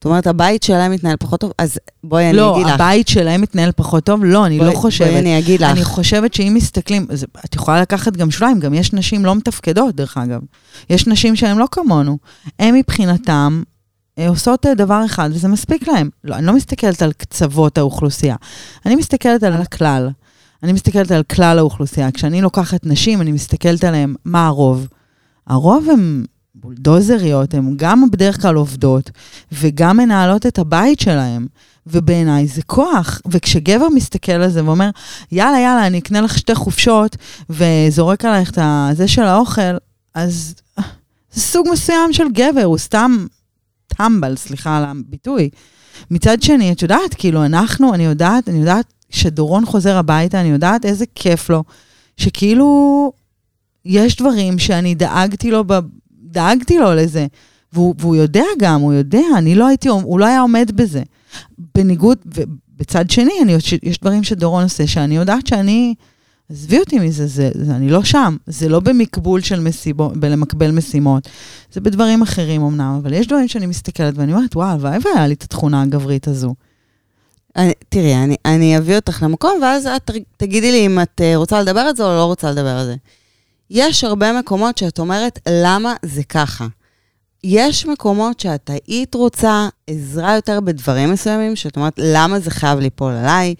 זאת 0.00 0.04
אומרת, 0.04 0.26
הבית 0.26 0.62
שלהם 0.62 0.92
מתנהל 0.92 1.16
פחות 1.18 1.40
טוב, 1.40 1.52
אז 1.58 1.78
בואי 2.04 2.28
אני 2.28 2.36
לא, 2.36 2.54
אגיד 2.56 2.66
לך. 2.66 2.72
הבית 2.74 3.08
שלהם 3.08 3.40
מתנהל 3.40 3.70
פחות 3.76 4.04
טוב? 4.04 4.24
לא, 4.24 4.46
אני 4.46 4.58
בואי- 4.58 4.70
לא 4.70 4.74
חושבת. 4.74 5.08
בואי 5.08 5.20
אני 5.20 5.38
אגיד 5.38 5.60
לך. 5.60 5.70
אני 5.70 5.84
חושבת 5.84 6.34
שאם 6.34 6.52
מסתכלים, 6.56 7.06
אז 7.10 7.26
את 7.44 7.54
יכולה 7.54 7.80
לקחת 7.80 8.16
גם 8.16 8.30
שוליים, 8.30 8.60
גם 8.60 8.74
יש 8.74 8.92
נשים 8.92 9.24
לא 9.24 9.34
מתפקדות, 9.34 9.96
דרך 9.96 10.16
אגב. 10.16 10.40
יש 10.90 11.06
נשים 11.06 11.36
שהן 11.36 11.58
לא 11.58 11.66
כמונו. 11.70 12.18
הן 12.58 12.74
מבחינתם 12.74 13.62
אה, 14.18 14.28
עושות 14.28 14.66
אה, 14.66 14.74
דבר 14.74 15.02
אחד, 15.06 15.30
וזה 15.32 15.48
מספיק 15.48 15.88
להן. 15.88 16.08
לא, 16.24 16.34
אני 16.34 16.46
לא 16.46 16.52
מסתכלת 16.52 17.02
על 17.02 17.12
קצוות 17.12 17.78
האוכלוסייה, 17.78 18.36
אני 18.86 18.96
מסתכלת 18.96 19.42
על 19.42 19.52
הכלל. 19.52 20.08
אני 20.62 20.72
מסתכלת 20.72 21.10
על 21.10 21.22
כלל 21.22 21.58
האוכלוסייה. 21.58 22.10
כשאני 22.12 22.40
לוקחת 22.42 22.86
נשים, 22.86 23.20
אני 23.20 23.32
מסתכלת 23.32 23.84
עליהן, 23.84 24.14
מה 24.24 24.46
הרוב? 24.46 24.86
הרוב 25.46 25.86
הן 25.90 26.24
בולדוזריות, 26.60 27.54
הן 27.54 27.72
גם 27.76 28.10
בדרך 28.10 28.42
כלל 28.42 28.54
עובדות, 28.54 29.10
וגם 29.52 29.96
מנהלות 29.96 30.46
את 30.46 30.58
הבית 30.58 31.00
שלהן. 31.00 31.46
ובעיניי 31.86 32.46
זה 32.46 32.62
כוח. 32.62 33.20
וכשגבר 33.30 33.88
מסתכל 33.88 34.32
על 34.32 34.50
זה 34.50 34.64
ואומר, 34.64 34.90
יאללה, 35.32 35.58
יאללה, 35.60 35.86
אני 35.86 35.98
אקנה 35.98 36.20
לך 36.20 36.38
שתי 36.38 36.54
חופשות, 36.54 37.16
וזורק 37.50 38.24
עלייך 38.24 38.50
את 38.50 38.58
הזה 38.62 39.08
של 39.08 39.22
האוכל, 39.22 39.76
אז 40.14 40.54
זה 41.32 41.40
סוג 41.40 41.66
מסוים 41.72 42.12
של 42.12 42.24
גבר, 42.32 42.64
הוא 42.64 42.78
סתם 42.78 43.26
טמבל, 43.86 44.36
סליחה 44.36 44.76
על 44.76 44.84
הביטוי. 44.84 45.50
מצד 46.10 46.42
שני, 46.42 46.72
את 46.72 46.82
יודעת, 46.82 47.14
כאילו, 47.18 47.44
אנחנו, 47.44 47.94
אני 47.94 48.04
יודעת, 48.04 48.48
אני 48.48 48.58
יודעת 48.58 48.92
שדורון 49.10 49.66
חוזר 49.66 49.96
הביתה, 49.96 50.40
אני 50.40 50.48
יודעת 50.48 50.84
איזה 50.84 51.04
כיף 51.14 51.50
לו, 51.50 51.64
שכאילו, 52.16 53.12
יש 53.84 54.16
דברים 54.16 54.58
שאני 54.58 54.94
דאגתי 54.94 55.50
לו, 55.50 55.64
ב... 55.66 55.78
דאגתי 56.30 56.78
לו 56.78 56.94
לזה. 56.94 57.26
והוא, 57.72 57.94
והוא 57.98 58.16
יודע 58.16 58.44
גם, 58.58 58.80
הוא 58.80 58.92
יודע, 58.92 59.24
אני 59.36 59.54
לא 59.54 59.66
הייתי, 59.66 59.88
הוא 59.88 60.20
לא 60.20 60.24
היה 60.24 60.40
עומד 60.40 60.70
בזה. 60.74 61.02
בניגוד, 61.74 62.18
ובצד 62.26 63.10
שני, 63.10 63.32
אני, 63.42 63.56
יש 63.82 64.00
דברים 64.00 64.22
שדורון 64.22 64.62
עושה, 64.62 64.86
שאני 64.86 65.16
יודעת 65.16 65.46
שאני, 65.46 65.94
עזבי 66.50 66.78
אותי 66.78 66.98
מזה, 66.98 67.26
זה, 67.26 67.50
זה, 67.54 67.74
אני 67.74 67.90
לא 67.90 68.04
שם. 68.04 68.36
זה 68.46 68.68
לא 68.68 68.80
במקבול 68.80 69.40
של 69.40 69.60
מסיבות, 69.60 70.16
בלמקבל 70.16 70.70
משימות. 70.70 71.28
זה 71.72 71.80
בדברים 71.80 72.22
אחרים 72.22 72.62
אמנם, 72.62 72.98
אבל 73.02 73.12
יש 73.12 73.26
דברים 73.26 73.48
שאני 73.48 73.66
מסתכלת 73.66 74.14
ואני 74.16 74.32
אומרת, 74.32 74.56
וואו, 74.56 74.68
הלוואי 74.68 74.98
והיה 75.04 75.26
לי 75.26 75.34
את 75.34 75.42
התכונה 75.42 75.82
הגברית 75.82 76.28
הזו. 76.28 76.54
אני, 77.56 77.72
תראי, 77.88 78.14
אני, 78.14 78.36
אני 78.44 78.78
אביא 78.78 78.96
אותך 78.96 79.22
למקום, 79.22 79.58
ואז 79.62 79.86
את 79.86 80.10
תגידי 80.36 80.72
לי 80.72 80.86
אם 80.86 81.00
את 81.02 81.20
אה, 81.20 81.36
רוצה 81.36 81.62
לדבר 81.62 81.80
על 81.80 81.96
זה 81.96 82.04
או 82.04 82.08
לא 82.08 82.24
רוצה 82.24 82.50
לדבר 82.50 82.68
על 82.68 82.86
זה. 82.86 82.96
יש 83.70 84.04
הרבה 84.04 84.38
מקומות 84.38 84.78
שאת 84.78 84.98
אומרת, 84.98 85.38
למה 85.48 85.94
זה 86.02 86.22
ככה? 86.24 86.66
יש 87.44 87.86
מקומות 87.86 88.40
שאת 88.40 88.70
היית 88.70 89.14
רוצה 89.14 89.68
עזרה 89.86 90.34
יותר 90.34 90.60
בדברים 90.60 91.12
מסוימים, 91.12 91.56
שאת 91.56 91.76
אומרת, 91.76 91.92
למה 91.98 92.40
זה 92.40 92.50
חייב 92.50 92.78
ליפול 92.78 93.12
עליי? 93.12 93.54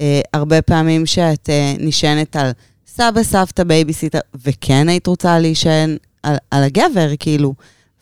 אה, 0.00 0.20
הרבה 0.32 0.62
פעמים 0.62 1.06
שאת 1.06 1.50
אה, 1.50 1.74
נשענת 1.78 2.36
על 2.36 2.50
סבא, 2.86 3.22
סבתא, 3.22 3.64
בייביסיטר, 3.64 4.18
וכן 4.44 4.88
היית 4.88 5.06
רוצה 5.06 5.38
להישען 5.38 5.96
על, 6.22 6.36
על 6.50 6.62
הגבר, 6.62 7.08
כאילו. 7.18 7.54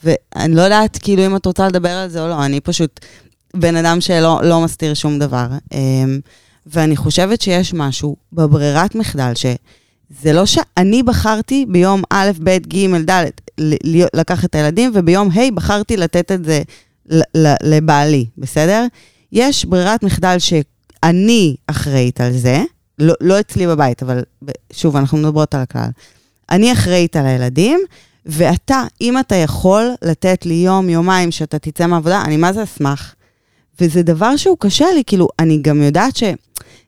ואני 0.05 0.55
לא 0.55 0.63
יודעת, 0.63 0.99
כאילו, 1.03 1.27
אם 1.27 1.37
את 1.37 1.47
רוצה 1.47 1.69
לדבר 1.69 1.91
על 1.91 2.09
זה 2.09 2.23
או 2.23 2.29
לא, 2.29 2.45
אני 2.45 2.61
פשוט 2.61 3.01
בן 3.57 3.77
אדם 3.77 4.01
שלא 4.01 4.41
לא 4.43 4.61
מסתיר 4.61 4.95
שום 4.95 5.19
דבר. 5.19 5.47
אה, 5.73 5.79
ואני 6.67 6.97
חושבת 6.97 7.41
שיש 7.41 7.75
משהו 7.75 8.17
בברירת 8.33 8.95
מחדל, 8.95 9.33
שזה 10.21 10.33
לא 10.33 10.47
שאני 10.47 11.03
בחרתי 11.03 11.67
ביום 11.69 12.03
א', 12.11 12.31
ב', 12.43 12.59
ג', 12.59 13.11
ד', 13.11 13.25
לקחת 14.15 14.45
את 14.45 14.55
הילדים, 14.55 14.91
וביום 14.95 15.31
ה' 15.31 15.51
בחרתי 15.55 15.97
לתת 15.97 16.33
את 16.33 16.45
זה 16.45 16.63
לבעלי, 17.63 18.27
בסדר? 18.39 18.87
יש 19.33 19.65
ברירת 19.65 20.03
מחדל 20.03 20.37
שאני 20.39 21.57
אחראית 21.67 22.21
על 22.21 22.33
זה, 22.33 22.63
לא, 22.99 23.15
לא 23.21 23.41
אצלי 23.41 23.67
בבית, 23.67 24.03
אבל 24.03 24.23
שוב, 24.73 24.97
אנחנו 24.97 25.19
מדברות 25.19 25.55
על 25.55 25.61
הכלל. 25.61 25.89
אני 26.51 26.73
אחראית 26.73 27.17
על 27.17 27.27
הילדים, 27.27 27.81
ואתה, 28.27 28.83
אם 29.01 29.19
אתה 29.19 29.35
יכול 29.35 29.91
לתת 30.03 30.47
לי 30.47 30.55
יום, 30.55 30.89
יומיים 30.89 31.31
שאתה 31.31 31.59
תצא 31.59 31.87
מהעבודה, 31.87 32.23
אני 32.23 32.37
מה 32.37 32.53
זה 32.53 32.63
אשמח. 32.63 33.15
וזה 33.81 34.03
דבר 34.03 34.37
שהוא 34.37 34.57
קשה 34.61 34.87
לי, 34.95 35.03
כאילו, 35.07 35.29
אני 35.39 35.59
גם 35.63 35.83
יודעת 35.83 36.17
ש... 36.17 36.23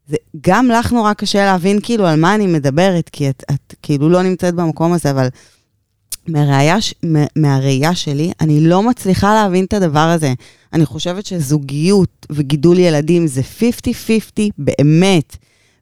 זה 0.08 0.16
גם 0.40 0.68
לך 0.68 0.92
נורא 0.92 1.12
קשה 1.12 1.44
להבין 1.44 1.78
כאילו 1.82 2.06
על 2.06 2.20
מה 2.20 2.34
אני 2.34 2.46
מדברת, 2.46 3.08
כי 3.08 3.30
את, 3.30 3.44
את 3.50 3.75
כאילו 3.82 4.08
לא 4.08 4.22
נמצאת 4.22 4.54
במקום 4.54 4.92
הזה, 4.92 5.10
אבל 5.10 5.28
מהראייה, 6.28 6.76
מהראייה 7.36 7.94
שלי, 7.94 8.32
אני 8.40 8.60
לא 8.60 8.82
מצליחה 8.82 9.34
להבין 9.34 9.64
את 9.64 9.72
הדבר 9.72 9.98
הזה. 9.98 10.32
אני 10.72 10.86
חושבת 10.86 11.26
שזוגיות 11.26 12.26
וגידול 12.30 12.78
ילדים 12.78 13.26
זה 13.26 13.42
50-50 13.60 13.62
באמת. 14.58 15.36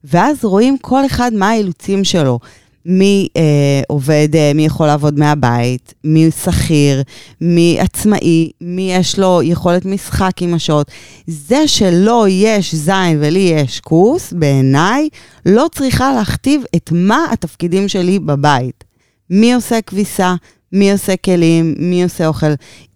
ואז 0.05 0.45
רואים 0.45 0.79
כל 0.79 1.07
אחד 1.07 1.31
מה 1.35 1.49
האילוצים 1.51 2.05
שלו. 2.05 2.39
מי 2.87 3.29
אה, 3.37 3.83
עובד, 3.89 4.29
אה, 4.35 4.53
מי 4.55 4.67
יכול 4.67 4.87
לעבוד 4.87 5.19
מהבית, 5.19 5.95
מי 6.05 6.31
שכיר, 6.45 7.03
מי 7.41 7.77
עצמאי, 7.81 8.51
מי 8.61 8.93
יש 8.93 9.19
לו 9.19 9.41
יכולת 9.43 9.85
משחק 9.85 10.33
עם 10.41 10.55
השעות. 10.55 10.91
זה 11.27 11.69
שלא 11.69 12.27
יש 12.29 12.75
זין 12.75 13.19
ולי 13.21 13.39
יש 13.39 13.81
קורס, 13.81 14.33
בעיניי, 14.33 15.09
לא 15.47 15.67
צריכה 15.75 16.13
להכתיב 16.13 16.63
את 16.77 16.91
מה 16.95 17.27
התפקידים 17.33 17.89
שלי 17.89 18.19
בבית. 18.19 18.85
מי 19.31 19.55
עושה 19.55 19.81
כביסה, 19.81 20.35
מי 20.73 20.93
עושה 20.93 21.17
כלים, 21.17 21.75
מי 21.79 22.03
עושה 22.03 22.27
אוכל. 22.27 22.47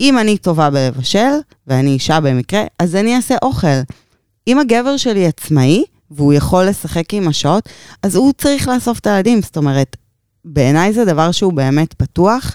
אם 0.01 0.19
אני 0.19 0.39
טובה 0.39 0.71
בלבשל, 0.71 1.33
ואני 1.67 1.91
אישה 1.91 2.21
במקרה, 2.21 2.63
אז 2.79 2.95
אני 2.95 3.17
אעשה 3.17 3.35
אוכל. 3.43 3.67
אם 4.49 4.59
הגבר 4.59 4.97
שלי 4.97 5.27
עצמאי, 5.27 5.85
והוא 6.11 6.33
יכול 6.33 6.65
לשחק 6.65 7.15
עם 7.15 7.29
השעות, 7.29 7.69
אז 8.03 8.17
הוא 8.17 8.33
צריך 8.39 8.69
לאסוף 8.69 8.99
את 8.99 9.07
הילדים. 9.07 9.43
זאת 9.43 9.57
אומרת, 9.57 9.97
בעיניי 10.45 10.93
זה 10.93 11.05
דבר 11.05 11.33
שהוא 11.33 11.53
באמת 11.53 11.95
פתוח, 11.95 12.55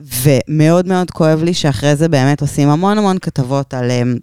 ומאוד 0.00 0.86
מאוד 0.86 1.10
כואב 1.10 1.42
לי 1.42 1.54
שאחרי 1.54 1.96
זה 1.96 2.08
באמת 2.08 2.40
עושים 2.40 2.68
המון 2.68 2.98
המון 2.98 3.18
כתבות 3.18 3.74
על 3.74 3.90
um, 3.90 4.18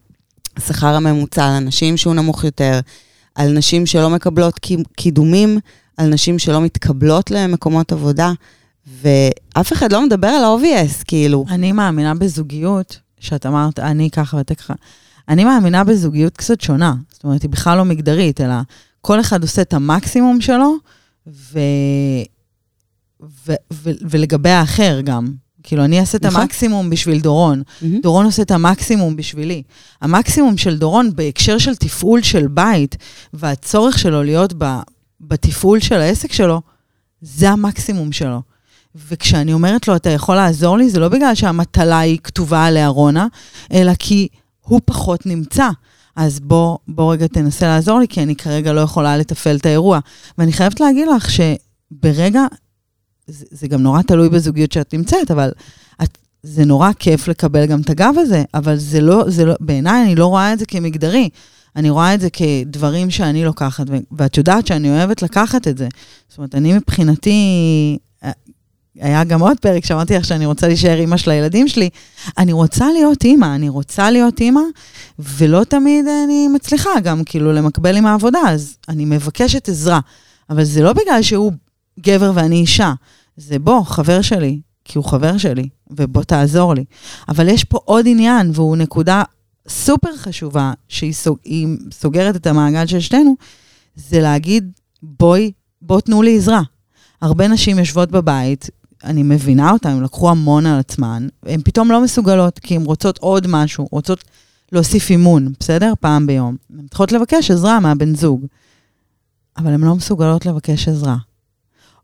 השכר 0.57 0.93
הממוצע, 0.95 1.45
על 1.45 1.53
אנשים 1.53 1.97
שהוא 1.97 2.13
נמוך 2.13 2.43
יותר, 2.43 2.79
על 3.35 3.53
נשים 3.53 3.85
שלא 3.85 4.09
מקבלות 4.09 4.59
קידומים, 4.95 5.59
על 5.97 6.07
נשים 6.07 6.39
שלא 6.39 6.61
מתקבלות 6.61 7.31
למקומות 7.31 7.91
עבודה. 7.91 8.31
ואף 9.01 9.73
אחד 9.73 9.91
לא 9.91 10.05
מדבר 10.05 10.27
על 10.27 10.43
ה-obvious, 10.43 11.03
כאילו. 11.07 11.45
אני 11.49 11.71
מאמינה 11.71 12.15
בזוגיות, 12.15 12.99
שאת 13.19 13.45
אמרת, 13.45 13.79
אני 13.79 14.09
ככה 14.09 14.37
ואתה 14.37 14.55
ככה. 14.55 14.73
אני 15.29 15.43
מאמינה 15.43 15.83
בזוגיות 15.83 16.37
קצת 16.37 16.61
שונה. 16.61 16.93
זאת 17.11 17.23
אומרת, 17.23 17.41
היא 17.41 17.49
בכלל 17.49 17.77
לא 17.77 17.85
מגדרית, 17.85 18.41
אלא 18.41 18.55
כל 19.01 19.19
אחד 19.19 19.41
עושה 19.41 19.61
את 19.61 19.73
המקסימום 19.73 20.41
שלו, 20.41 20.75
ו... 21.27 21.59
ו... 23.47 23.53
ו... 23.73 23.91
ולגבי 24.01 24.49
האחר 24.49 25.01
גם. 25.01 25.33
כאילו, 25.63 25.85
אני 25.85 25.99
אעשה 25.99 26.17
את 26.17 26.25
נכון. 26.25 26.41
המקסימום 26.41 26.89
בשביל 26.89 27.19
דורון. 27.19 27.61
Mm-hmm. 27.61 27.85
דורון 28.01 28.25
עושה 28.25 28.41
את 28.41 28.51
המקסימום 28.51 29.15
בשבילי. 29.15 29.63
המקסימום 30.01 30.57
של 30.57 30.77
דורון 30.77 31.15
בהקשר 31.15 31.57
של 31.57 31.75
תפעול 31.75 32.21
של 32.21 32.47
בית, 32.47 32.95
והצורך 33.33 33.99
שלו 33.99 34.23
להיות 34.23 34.53
ב... 34.57 34.79
בתפעול 35.21 35.79
של 35.79 35.95
העסק 35.95 36.33
שלו, 36.33 36.61
זה 37.21 37.49
המקסימום 37.49 38.11
שלו. 38.11 38.41
וכשאני 39.09 39.53
אומרת 39.53 39.87
לו, 39.87 39.95
אתה 39.95 40.09
יכול 40.09 40.35
לעזור 40.35 40.77
לי, 40.77 40.89
זה 40.89 40.99
לא 40.99 41.09
בגלל 41.09 41.35
שהמטלה 41.35 41.99
היא 41.99 42.17
כתובה 42.23 42.65
על 42.65 42.77
אהרונה, 42.77 43.27
אלא 43.73 43.91
כי 43.99 44.27
הוא 44.67 44.81
פחות 44.85 45.25
נמצא. 45.25 45.69
אז 46.15 46.39
בוא, 46.39 46.77
בוא 46.87 47.13
רגע 47.13 47.27
תנסה 47.27 47.67
לעזור 47.67 47.99
לי, 47.99 48.07
כי 48.07 48.23
אני 48.23 48.35
כרגע 48.35 48.73
לא 48.73 48.81
יכולה 48.81 49.17
לתפעל 49.17 49.55
את 49.55 49.65
האירוע. 49.65 49.99
ואני 50.37 50.53
חייבת 50.53 50.79
להגיד 50.79 51.07
לך 51.15 51.27
שברגע, 51.31 52.41
זה, 53.27 53.45
זה 53.51 53.67
גם 53.67 53.81
נורא 53.81 54.01
תלוי 54.01 54.29
בזוגיות 54.29 54.71
שאת 54.71 54.93
נמצאת, 54.93 55.31
אבל 55.31 55.51
את, 56.03 56.17
זה 56.43 56.65
נורא 56.65 56.91
כיף 56.99 57.27
לקבל 57.27 57.65
גם 57.65 57.81
את 57.81 57.89
הגב 57.89 58.13
הזה, 58.17 58.43
אבל 58.53 58.75
זה 58.75 59.01
לא, 59.01 59.23
זה 59.27 59.45
לא, 59.45 59.55
בעיניי 59.59 60.03
אני 60.03 60.15
לא 60.15 60.25
רואה 60.25 60.53
את 60.53 60.59
זה 60.59 60.65
כמגדרי. 60.65 61.29
אני 61.75 61.89
רואה 61.89 62.13
את 62.13 62.21
זה 62.21 62.27
כדברים 62.29 63.09
שאני 63.09 63.45
לוקחת, 63.45 63.85
ואת 64.11 64.37
יודעת 64.37 64.67
שאני 64.67 64.89
אוהבת 64.89 65.21
לקחת 65.21 65.67
את 65.67 65.77
זה. 65.77 65.87
זאת 66.29 66.37
אומרת, 66.37 66.55
אני 66.55 66.73
מבחינתי, 66.73 67.97
היה 68.99 69.23
גם 69.23 69.41
עוד 69.41 69.59
פרק 69.59 69.85
שאמרתי 69.85 70.13
לך 70.13 70.25
שאני 70.25 70.45
רוצה 70.45 70.67
להישאר 70.67 70.99
אימא 70.99 71.17
של 71.17 71.31
הילדים 71.31 71.67
שלי. 71.67 71.89
אני 72.37 72.53
רוצה 72.53 72.91
להיות 72.91 73.23
אימא, 73.23 73.55
אני 73.55 73.69
רוצה 73.69 74.11
להיות 74.11 74.39
אימא, 74.39 74.61
ולא 75.19 75.63
תמיד 75.63 76.05
אני 76.25 76.47
מצליחה 76.47 76.99
גם 77.03 77.23
כאילו 77.23 77.53
למקבל 77.53 77.97
עם 77.97 78.05
העבודה, 78.05 78.39
אז 78.47 78.77
אני 78.89 79.05
מבקשת 79.05 79.69
עזרה. 79.69 79.99
אבל 80.49 80.63
זה 80.63 80.83
לא 80.83 80.93
בגלל 80.93 81.21
שהוא 81.21 81.51
גבר 81.99 82.31
ואני 82.35 82.55
אישה, 82.55 82.93
זה 83.37 83.59
בוא, 83.59 83.83
חבר 83.83 84.21
שלי, 84.21 84.59
כי 84.85 84.97
הוא 84.97 85.05
חבר 85.05 85.37
שלי, 85.37 85.69
ובוא 85.89 86.23
תעזור 86.23 86.73
לי. 86.73 86.83
אבל 87.29 87.49
יש 87.49 87.63
פה 87.63 87.79
עוד 87.85 88.05
עניין, 88.07 88.51
והוא 88.53 88.77
נקודה 88.77 89.23
סופר 89.69 90.17
חשובה, 90.17 90.73
שהיא 90.87 91.13
סוג, 91.13 91.37
סוגרת 91.93 92.35
את 92.35 92.47
המעגל 92.47 92.85
של 92.85 92.99
שתינו, 92.99 93.35
זה 93.95 94.21
להגיד, 94.21 94.71
בואי, 95.03 95.51
בוא 95.81 96.01
תנו 96.01 96.21
לי 96.21 96.37
עזרה. 96.37 96.61
הרבה 97.21 97.47
נשים 97.47 97.79
יושבות 97.79 98.11
בבית, 98.11 98.69
אני 99.03 99.23
מבינה 99.23 99.71
אותן, 99.71 99.89
הן 99.89 100.03
לקחו 100.03 100.29
המון 100.29 100.65
על 100.65 100.79
עצמן, 100.79 101.27
הן 101.45 101.61
פתאום 101.63 101.91
לא 101.91 102.03
מסוגלות, 102.03 102.59
כי 102.59 102.75
הן 102.75 102.83
רוצות 102.83 103.17
עוד 103.17 103.47
משהו, 103.47 103.87
רוצות 103.91 104.23
להוסיף 104.71 105.09
אימון, 105.09 105.53
בסדר? 105.59 105.93
פעם 105.99 106.27
ביום. 106.27 106.55
הן 106.79 106.87
צריכות 106.87 107.11
לבקש 107.11 107.51
עזרה 107.51 107.79
מהבן 107.79 108.15
זוג, 108.15 108.45
אבל 109.57 109.73
הן 109.73 109.81
לא 109.81 109.95
מסוגלות 109.95 110.45
לבקש 110.45 110.87
עזרה. 110.87 111.17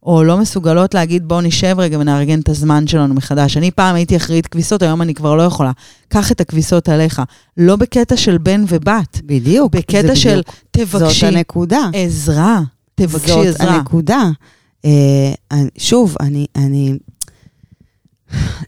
או 0.06 0.24
לא 0.24 0.38
מסוגלות 0.38 0.94
להגיד, 0.94 1.28
בואו 1.28 1.42
נשב 1.42 1.76
רגע 1.80 2.00
ונארגן 2.00 2.40
את 2.40 2.50
הזמן 2.50 2.88
שלנו 2.88 3.14
מחדש. 3.14 3.58
אני 3.58 3.72
פעם 3.72 3.96
הייתי 3.96 4.18
אחראית 4.18 4.48
כביסות, 4.48 4.82
היום 4.82 5.02
אני 5.02 5.14
כבר 5.14 5.36
לא 5.36 5.44
יכולה. 5.44 5.72
קח 6.08 6.32
את 6.32 6.42
הכביסות 6.42 6.90
עליך. 6.90 7.22
לא 7.58 7.76
בקטע 7.76 8.18
של 8.18 8.38
בן 8.38 8.64
ובת. 8.68 9.22
בדיוק. 9.26 9.76
בקטע 9.76 10.16
של 10.16 10.42
תבקשי 10.72 11.20
זאת 11.20 11.24
הנקודה. 11.24 11.90
עזרה. 11.94 12.60
תבקשי 12.96 13.28
זאת 13.28 13.46
עזרה. 13.46 13.52
זאת 13.52 13.62
הנקודה. 13.62 14.30
Uh, 14.86 15.56
שוב, 15.78 16.16
אני, 16.20 16.46
אני... 16.56 16.98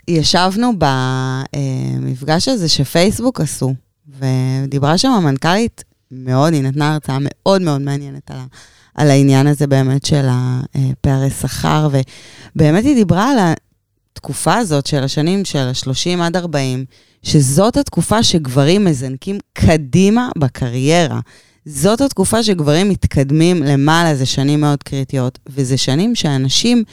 ישבנו 0.08 0.72
במפגש 0.78 2.48
הזה 2.48 2.70
שפייסבוק 2.70 3.42
עשו, 3.42 3.74
ודיברה 4.20 4.98
שם 4.98 5.10
המנכ"לית 5.10 5.84
מאוד, 6.12 6.54
היא 6.54 6.64
נתנה 6.64 6.94
הרצאה 6.94 7.18
מאוד 7.22 7.62
מאוד 7.62 7.82
מעניינת 7.82 8.32
על, 8.32 8.38
על 8.96 9.10
העניין 9.10 9.48
הזה 9.48 9.68
באמת 9.68 10.06
של 10.06 10.26
הפערי 10.30 11.30
שכר, 11.30 11.90
ובאמת 12.56 12.84
היא 12.84 12.96
דיברה 12.96 13.32
על 13.32 13.38
התקופה 14.14 14.56
הזאת 14.56 14.86
של 14.86 15.04
השנים 15.04 15.46
של 15.46 15.60
ה-30 15.60 16.22
עד 16.22 16.36
40, 16.36 16.86
שזאת 17.24 17.78
התקופה 17.78 18.24
שגברים 18.24 18.86
מזנקים 18.86 19.38
קדימה 19.54 20.30
בקריירה. 20.38 21.20
זאת 21.66 22.02
התקופה 22.02 22.44
שגברים 22.44 22.90
מתקדמים 22.90 23.64
למעלה, 23.64 24.16
זה 24.16 24.26
שנים 24.26 24.62
מאוד 24.62 24.84
קריטיות, 24.84 25.40
וזה 25.48 25.78
שנים 25.78 26.16
שאנשים 26.16 26.84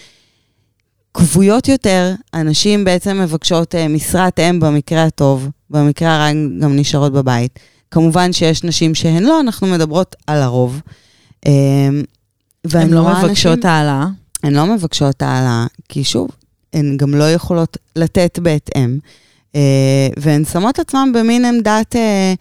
כבויות 1.15 1.69
יותר, 1.69 2.15
הנשים 2.33 2.85
בעצם 2.85 3.21
מבקשות 3.21 3.75
uh, 3.75 3.89
משרת 3.89 4.41
אם 4.41 4.61
במקרה 4.61 5.05
הטוב, 5.05 5.49
במקרה 5.71 6.15
הרע 6.15 6.33
גם 6.61 6.77
נשארות 6.77 7.13
בבית. 7.13 7.59
כמובן 7.91 8.33
שיש 8.33 8.65
נשים 8.65 8.95
שהן 8.95 9.23
לא, 9.23 9.41
אנחנו 9.41 9.67
מדברות 9.67 10.17
על 10.27 10.43
הרוב. 10.43 10.81
Um, 11.47 11.49
הן 12.75 12.91
לא 12.91 13.09
מבקשות 13.09 13.65
העלאה. 13.65 14.07
הן 14.43 14.53
לא 14.55 14.67
מבקשות 14.67 15.23
העלאה, 15.23 15.67
כי 15.89 16.05
שוב, 16.05 16.31
הן 16.73 16.97
גם 16.97 17.15
לא 17.15 17.31
יכולות 17.31 17.77
לתת 17.97 18.39
בהתאם, 18.43 18.99
אה, 19.55 20.09
והן 20.17 20.45
שמות 20.45 20.79
עצמן 20.79 21.13
במין 21.15 21.45
עמדת 21.45 21.97
אה, 21.97 22.35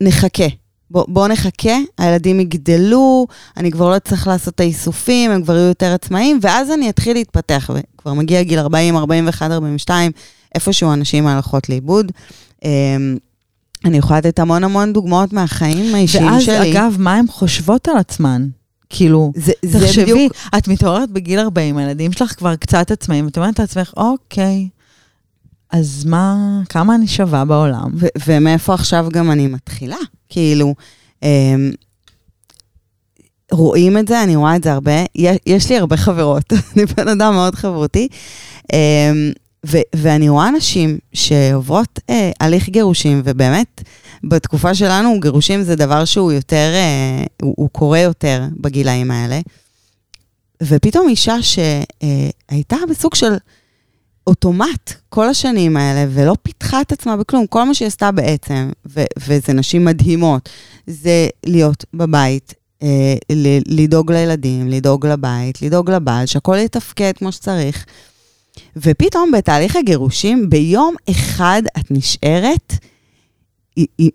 נחכה. 0.00 0.63
בוא, 0.94 1.04
בוא 1.08 1.28
נחכה, 1.28 1.76
הילדים 1.98 2.40
יגדלו, 2.40 3.26
אני 3.56 3.70
כבר 3.70 3.90
לא 3.90 3.98
צריך 3.98 4.26
לעשות 4.26 4.54
את 4.54 4.60
האיסופים, 4.60 5.30
הם 5.30 5.42
כבר 5.42 5.56
יהיו 5.56 5.68
יותר 5.68 5.94
עצמאיים, 5.94 6.38
ואז 6.42 6.70
אני 6.70 6.90
אתחיל 6.90 7.16
להתפתח, 7.16 7.70
וכבר 7.74 8.12
מגיע 8.12 8.42
גיל 8.42 8.58
40, 8.58 8.96
41, 8.96 9.50
42, 9.50 10.12
איפשהו 10.54 10.90
הנשים 10.90 11.26
הולכות 11.26 11.68
לאיבוד. 11.68 12.12
אה, 12.64 12.70
אני 13.84 13.98
יכולה 13.98 14.18
לתת 14.18 14.38
המון 14.38 14.64
המון 14.64 14.92
דוגמאות 14.92 15.32
מהחיים 15.32 15.94
האישיים 15.94 16.32
ואז, 16.32 16.42
שלי. 16.42 16.72
אגב, 16.72 16.96
מה 16.98 17.14
הן 17.14 17.26
חושבות 17.28 17.88
על 17.88 17.96
עצמן? 17.96 18.46
כאילו, 18.90 19.32
זה, 19.36 19.52
זה 19.64 19.86
תחשבי, 19.86 20.02
בדיוק 20.02 20.32
את 20.58 20.68
מתעוררת 20.68 21.10
בגיל 21.10 21.38
40, 21.38 21.76
הילדים 21.76 22.12
שלך 22.12 22.32
כבר 22.32 22.56
קצת 22.56 22.90
עצמאים, 22.90 23.24
ואת 23.24 23.38
אומרת 23.38 23.58
לעצמך, 23.58 23.92
אוקיי, 23.96 24.68
אז 25.74 26.04
מה, 26.04 26.36
כמה 26.68 26.94
אני 26.94 27.06
שווה 27.06 27.44
בעולם? 27.44 27.90
ו- 27.94 28.06
ומאיפה 28.26 28.74
עכשיו 28.74 29.06
גם 29.12 29.30
אני 29.30 29.46
מתחילה? 29.46 29.96
כאילו, 30.28 30.74
אמ, 31.22 31.72
רואים 33.52 33.98
את 33.98 34.08
זה, 34.08 34.22
אני 34.22 34.36
רואה 34.36 34.56
את 34.56 34.62
זה 34.64 34.72
הרבה. 34.72 34.92
יש, 35.14 35.36
יש 35.46 35.70
לי 35.70 35.78
הרבה 35.78 35.96
חברות, 35.96 36.52
אני 36.76 36.86
בן 36.86 37.08
אדם 37.08 37.34
מאוד 37.34 37.54
חברותי, 37.54 38.08
אמ, 38.72 39.32
ו- 39.66 39.88
ואני 39.96 40.28
רואה 40.28 40.50
נשים 40.50 40.98
שעוברות 41.12 42.00
אה, 42.10 42.30
הליך 42.40 42.68
גירושים, 42.68 43.22
ובאמת, 43.24 43.82
בתקופה 44.24 44.74
שלנו 44.74 45.20
גירושים 45.20 45.62
זה 45.62 45.76
דבר 45.76 46.04
שהוא 46.04 46.32
יותר, 46.32 46.72
אה, 46.74 47.24
הוא, 47.42 47.54
הוא 47.56 47.68
קורה 47.72 47.98
יותר 47.98 48.42
בגילאים 48.60 49.10
האלה. 49.10 49.40
ופתאום 50.62 51.08
אישה 51.08 51.36
שהייתה 51.42 52.76
בסוג 52.90 53.14
של 53.14 53.34
אוטומט 54.26 54.92
כל 55.08 55.28
השנים 55.28 55.76
האלה, 55.76 56.10
ולא 56.10 56.34
פיתחה 56.42 56.80
את 56.80 56.92
עצמה 56.92 57.16
בכלום. 57.16 57.46
כל 57.46 57.64
מה 57.64 57.74
שהיא 57.74 57.88
עשתה 57.88 58.12
בעצם, 58.12 58.70
ו- 58.88 59.04
וזה 59.26 59.52
נשים 59.52 59.84
מדהימות, 59.84 60.48
זה 60.86 61.28
להיות 61.46 61.84
בבית, 61.94 62.54
אה, 62.82 63.14
ל- 63.32 63.80
לדאוג 63.80 64.12
לילדים, 64.12 64.68
לדאוג 64.68 65.06
לבית, 65.06 65.62
לדאוג 65.62 65.90
לבעל, 65.90 66.26
שהכל 66.26 66.56
יתפקד 66.58 67.12
כמו 67.16 67.32
שצריך. 67.32 67.84
ופתאום 68.76 69.30
בתהליך 69.32 69.76
הגירושים, 69.76 70.50
ביום 70.50 70.94
אחד 71.10 71.62
את 71.78 71.90
נשארת 71.90 72.72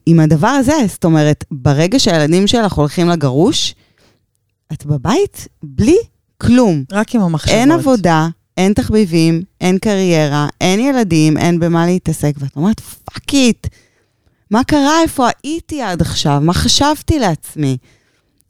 עם 0.06 0.20
הדבר 0.20 0.48
הזה. 0.48 0.74
זאת 0.88 1.06
אומרת, 1.06 1.44
ברגע 1.52 2.00
שהילדים 2.00 2.48
שלך 2.48 2.74
הולכים 2.74 3.10
לגרוש, 3.10 3.76
את 4.74 4.86
בבית 4.86 5.48
בלי 5.64 5.98
כלום. 6.38 6.84
רק 6.92 7.16
עם 7.16 7.22
המחשבות. 7.22 7.56
אין 7.56 7.72
עבודה, 7.72 8.28
אין 8.60 8.74
תחביבים, 8.74 9.42
אין 9.62 9.78
קריירה, 9.78 10.48
אין 10.62 10.80
ילדים, 10.80 11.38
אין 11.38 11.60
במה 11.60 11.86
להתעסק, 11.86 12.34
ואת 12.38 12.56
אומרת, 12.56 12.80
fuck 12.80 13.34
it, 13.34 13.68
מה 14.52 14.64
קרה, 14.64 15.02
איפה 15.02 15.28
הייתי 15.44 15.82
עד 15.82 16.02
עכשיו, 16.02 16.40
מה 16.42 16.54
חשבתי 16.54 17.20
לעצמי? 17.20 17.78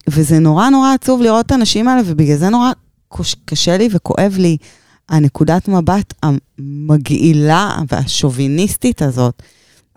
וזה 0.08 0.40
נורא 0.40 0.70
נורא 0.70 0.94
עצוב 0.94 1.22
לראות 1.22 1.46
את 1.46 1.52
האנשים 1.52 1.88
האלה, 1.88 2.02
ובגלל 2.06 2.38
זה 2.38 2.50
נורא 2.50 2.72
קשה 3.46 3.78
לי 3.78 3.90
וכואב 3.92 4.36
לי 4.38 4.58
הנקודת 5.10 5.68
מבט 5.68 6.14
המגעילה 6.24 7.78
והשוביניסטית 7.92 9.02
הזאת. 9.02 9.42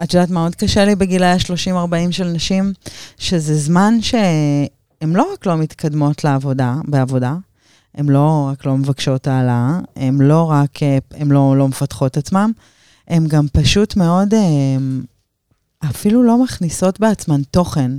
את 0.03 0.15
יודעת 0.15 0.31
מה 0.31 0.43
עוד 0.43 0.55
קשה 0.55 0.85
לי 0.85 0.95
בגילי 0.95 1.27
ה-30-40 1.27 2.11
של 2.13 2.25
נשים? 2.25 2.73
שזה 3.19 3.55
זמן 3.55 3.95
שהן 4.01 5.13
לא 5.17 5.33
רק 5.33 5.47
לא 5.47 5.57
מתקדמות 5.57 6.25
לעבודה, 6.25 6.75
בעבודה, 6.85 7.35
הן 7.95 8.09
לא 8.09 8.49
רק 8.53 8.67
לא 8.67 8.77
מבקשות 8.77 9.27
העלאה, 9.27 9.79
הן 9.97 10.19
לא 10.21 10.51
רק, 10.51 10.83
אה, 10.83 10.99
הן 11.11 11.31
לא, 11.31 11.57
לא 11.57 11.69
מפתחות 11.69 12.17
עצמן, 12.17 12.51
הן 13.09 13.27
גם 13.27 13.47
פשוט 13.53 13.97
מאוד, 13.97 14.35
אה, 14.35 14.77
אפילו 15.91 16.23
לא 16.23 16.43
מכניסות 16.43 17.01
בעצמן 17.01 17.43
תוכן. 17.43 17.91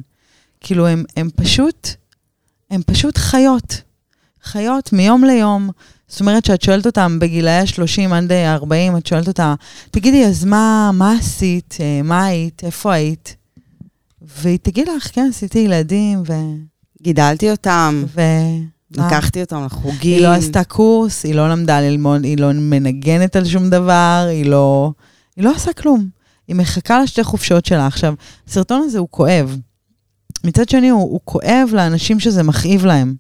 כאילו, 0.60 0.88
הן 0.88 1.04
הן 1.18 1.30
פשוט, 1.36 1.90
הן 2.70 2.82
פשוט 2.86 3.18
חיות. 3.18 3.82
חיות 4.44 4.94
מיום 4.94 5.24
ליום. 5.24 5.70
זאת 6.08 6.22
אומרת 6.22 6.46
שאת 6.46 6.62
שואלת 6.62 6.86
אותם 6.86 7.20
בגילאי 7.20 7.52
ה-30 7.52 8.14
עד 8.14 8.32
40, 8.32 8.98
את 8.98 9.06
שואלת 9.06 9.28
אותה, 9.28 9.56
תגידי, 9.92 10.26
אז 10.26 10.46
מה, 10.46 10.92
מה 10.94 11.14
עשית? 11.20 11.78
אה, 11.80 12.02
מה 12.04 12.26
היית? 12.26 12.64
איפה 12.64 12.94
היית? 12.94 13.36
והיא 14.22 14.60
תגיד 14.62 14.88
לך, 14.88 15.10
כן, 15.14 15.28
עשיתי 15.30 15.60
ילדים, 15.60 16.24
ו... 16.28 16.34
גידלתי 17.02 17.52
אותם, 17.52 18.04
ו... 18.16 18.22
מה? 18.98 19.08
לקחתי 19.08 19.42
אותם 19.42 19.66
לחוגים. 19.66 20.14
היא 20.14 20.22
לא 20.22 20.34
עשתה 20.34 20.64
קורס, 20.64 21.24
היא 21.26 21.36
לא 21.36 21.50
למדה 21.50 21.82
ללמוד, 21.82 22.24
היא 22.24 22.38
לא 22.38 22.52
מנגנת 22.54 23.36
על 23.36 23.46
שום 23.46 23.70
דבר, 23.70 24.26
היא 24.30 24.46
לא... 24.46 24.92
היא 25.36 25.46
לא 25.46 25.52
עושה 25.56 25.74
כלום. 25.74 26.08
היא 26.48 26.56
מחכה 26.56 27.02
לשתי 27.04 27.24
חופשות 27.24 27.66
שלה. 27.66 27.88
עכשיו, 27.88 28.14
הסרטון 28.48 28.82
הזה 28.86 29.00
הוא 29.00 29.08
כואב. 29.12 29.58
מצד 30.44 30.70
שני, 30.70 30.90
הוא, 30.90 31.02
הוא 31.02 31.20
כואב 31.26 31.70
לאנשים 31.74 32.20
שזה 32.20 32.44
מכאיב 32.44 32.86
להם. 32.86 33.16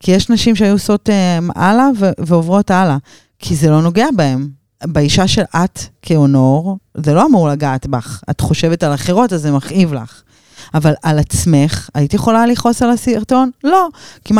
כי 0.00 0.10
יש 0.10 0.30
נשים 0.30 0.56
שהיו 0.56 0.72
עושות 0.72 1.10
אה, 1.10 1.38
הלאה 1.54 1.88
ו- 1.98 2.10
ועוברות 2.18 2.70
הלאה, 2.70 2.96
כי 3.38 3.56
זה 3.56 3.70
לא 3.70 3.82
נוגע 3.82 4.06
בהם. 4.16 4.48
באישה 4.86 5.28
של 5.28 5.42
את 5.42 5.80
כאונור, 6.02 6.78
זה 6.96 7.14
לא 7.14 7.26
אמור 7.26 7.48
לגעת 7.48 7.86
בך. 7.86 8.22
את 8.30 8.40
חושבת 8.40 8.82
על 8.82 8.94
אחרות, 8.94 9.32
אז 9.32 9.42
זה 9.42 9.52
מכאיב 9.52 9.94
לך. 9.94 10.22
אבל 10.74 10.92
על 11.02 11.18
עצמך, 11.18 11.88
היית 11.94 12.14
יכולה 12.14 12.46
לכעוס 12.46 12.82
על 12.82 12.90
הסרטון? 12.90 13.50
לא. 13.64 13.88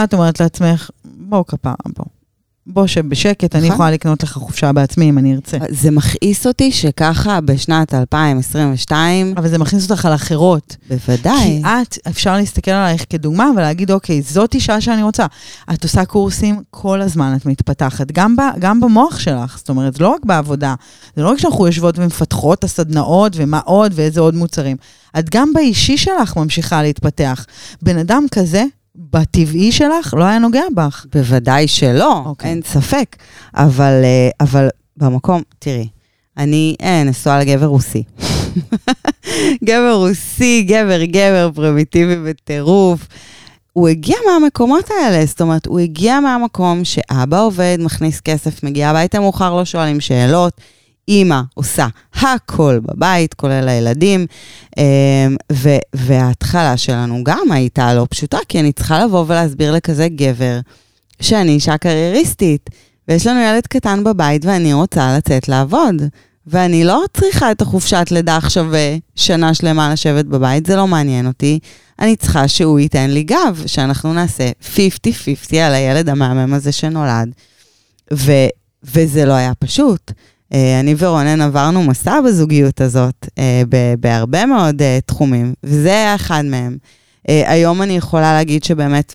את 0.04 0.14
אומרת 0.14 0.40
לעצמך? 0.40 0.90
בוא 1.04 1.44
כפרה, 1.48 1.74
בוא. 1.96 2.21
בוא 2.66 2.86
שב 2.86 3.08
בשקט, 3.08 3.56
אני 3.56 3.64
נכון. 3.64 3.74
יכולה 3.74 3.90
לקנות 3.90 4.22
לך 4.22 4.32
חופשה 4.32 4.72
בעצמי 4.72 5.08
אם 5.08 5.18
אני 5.18 5.34
ארצה. 5.34 5.58
זה 5.70 5.90
מכעיס 5.90 6.46
אותי 6.46 6.72
שככה 6.72 7.40
בשנת 7.40 7.94
2022, 7.94 9.34
אבל 9.36 9.48
זה 9.48 9.58
מכניס 9.58 9.90
אותך 9.90 10.04
על 10.06 10.14
אחרות. 10.14 10.76
בוודאי. 10.88 11.34
כי 11.40 11.62
את, 11.64 11.98
אפשר 12.08 12.36
להסתכל 12.36 12.70
עלייך 12.70 13.04
כדוגמה 13.10 13.50
ולהגיד, 13.56 13.90
אוקיי, 13.90 14.22
זאת 14.22 14.54
אישה 14.54 14.80
שאני 14.80 15.02
רוצה. 15.02 15.26
את 15.72 15.82
עושה 15.82 16.04
קורסים, 16.04 16.62
כל 16.70 17.00
הזמן 17.00 17.36
את 17.36 17.46
מתפתחת, 17.46 18.12
גם, 18.12 18.36
ב, 18.36 18.40
גם 18.58 18.80
במוח 18.80 19.18
שלך. 19.18 19.58
זאת 19.58 19.68
אומרת, 19.68 19.94
זה 19.94 20.02
לא 20.02 20.08
רק 20.08 20.24
בעבודה, 20.24 20.74
זה 21.16 21.22
לא 21.22 21.28
רק 21.28 21.38
שאנחנו 21.38 21.66
יושבות 21.66 21.98
ומפתחות 21.98 22.58
את 22.58 22.64
הסדנאות 22.64 23.32
ומה 23.36 23.58
עוד 23.58 23.92
ואיזה 23.94 24.20
עוד 24.20 24.34
מוצרים. 24.34 24.76
את 25.18 25.30
גם 25.30 25.52
באישי 25.52 25.96
שלך 25.96 26.36
ממשיכה 26.36 26.82
להתפתח. 26.82 27.46
בן 27.82 27.98
אדם 27.98 28.26
כזה, 28.30 28.64
בטבעי 28.96 29.72
שלך, 29.72 30.14
לא 30.16 30.24
היה 30.24 30.38
נוגע 30.38 30.62
בך. 30.74 31.06
בוודאי 31.12 31.68
שלא, 31.68 32.22
אוקיי. 32.24 32.50
אין 32.50 32.60
ספק. 32.64 33.16
אבל, 33.54 34.00
אה, 34.04 34.28
אבל 34.40 34.68
במקום, 34.96 35.42
תראי, 35.58 35.88
אני 36.36 36.76
אה, 36.82 37.04
נשואה 37.04 37.40
לגבר 37.40 37.66
רוסי. 37.66 38.02
גבר 39.64 39.94
רוסי, 39.94 40.62
גבר 40.62 41.04
גבר, 41.04 41.50
פרימיטיבי 41.54 42.16
בטירוף. 42.16 43.06
הוא 43.72 43.88
הגיע 43.88 44.16
מהמקומות 44.26 44.90
האלה, 44.90 45.26
זאת 45.26 45.40
אומרת, 45.40 45.66
הוא 45.66 45.80
הגיע 45.80 46.20
מהמקום 46.20 46.84
שאבא 46.84 47.42
עובד, 47.42 47.78
מכניס 47.80 48.20
כסף, 48.20 48.62
מגיע 48.62 48.88
הביתה 48.88 49.20
מאוחר, 49.20 49.56
לא 49.56 49.64
שואלים 49.64 50.00
שאלות. 50.00 50.60
אימא 51.08 51.40
עושה 51.54 51.86
הכל 52.14 52.78
בבית, 52.82 53.34
כולל 53.34 53.68
הילדים, 53.68 54.26
אמ, 54.78 55.36
ו- 55.52 55.76
וההתחלה 55.94 56.76
שלנו 56.76 57.24
גם 57.24 57.52
הייתה 57.52 57.94
לא 57.94 58.06
פשוטה, 58.10 58.38
כי 58.48 58.60
אני 58.60 58.72
צריכה 58.72 59.04
לבוא 59.04 59.24
ולהסביר 59.28 59.72
לכזה 59.72 60.08
גבר 60.08 60.60
שאני 61.20 61.52
אישה 61.52 61.78
קרייריסטית, 61.78 62.70
ויש 63.08 63.26
לנו 63.26 63.40
ילד 63.40 63.66
קטן 63.66 64.04
בבית 64.04 64.44
ואני 64.44 64.72
רוצה 64.72 65.16
לצאת 65.16 65.48
לעבוד. 65.48 66.02
ואני 66.46 66.84
לא 66.84 67.04
צריכה 67.16 67.50
את 67.50 67.62
החופשת 67.62 68.06
לידה 68.10 68.36
עכשיו 68.36 68.66
שנה 69.14 69.54
שלמה 69.54 69.92
לשבת 69.92 70.24
בבית, 70.24 70.66
זה 70.66 70.76
לא 70.76 70.86
מעניין 70.86 71.26
אותי. 71.26 71.58
אני 71.98 72.16
צריכה 72.16 72.48
שהוא 72.48 72.80
ייתן 72.80 73.10
לי 73.10 73.22
גב, 73.22 73.62
שאנחנו 73.66 74.14
נעשה 74.14 74.50
50-50 74.76 74.76
על 75.56 75.74
הילד 75.74 76.08
המהמם 76.08 76.54
הזה 76.54 76.72
שנולד. 76.72 77.28
ו, 78.12 78.32
וזה 78.84 79.24
לא 79.24 79.32
היה 79.32 79.52
פשוט. 79.54 80.12
אה, 80.54 80.80
אני 80.80 80.94
ורונן 80.98 81.40
עברנו 81.40 81.82
מסע 81.82 82.20
בזוגיות 82.26 82.80
הזאת, 82.80 83.26
אה, 83.38 83.62
בהרבה 84.00 84.46
מאוד 84.46 84.82
אה, 84.82 84.98
תחומים, 85.06 85.54
וזה 85.64 85.88
היה 85.88 86.14
אחד 86.14 86.44
מהם. 86.44 86.76
היום 87.28 87.82
אני 87.82 87.96
יכולה 87.96 88.32
להגיד 88.32 88.64
שבאמת 88.64 89.14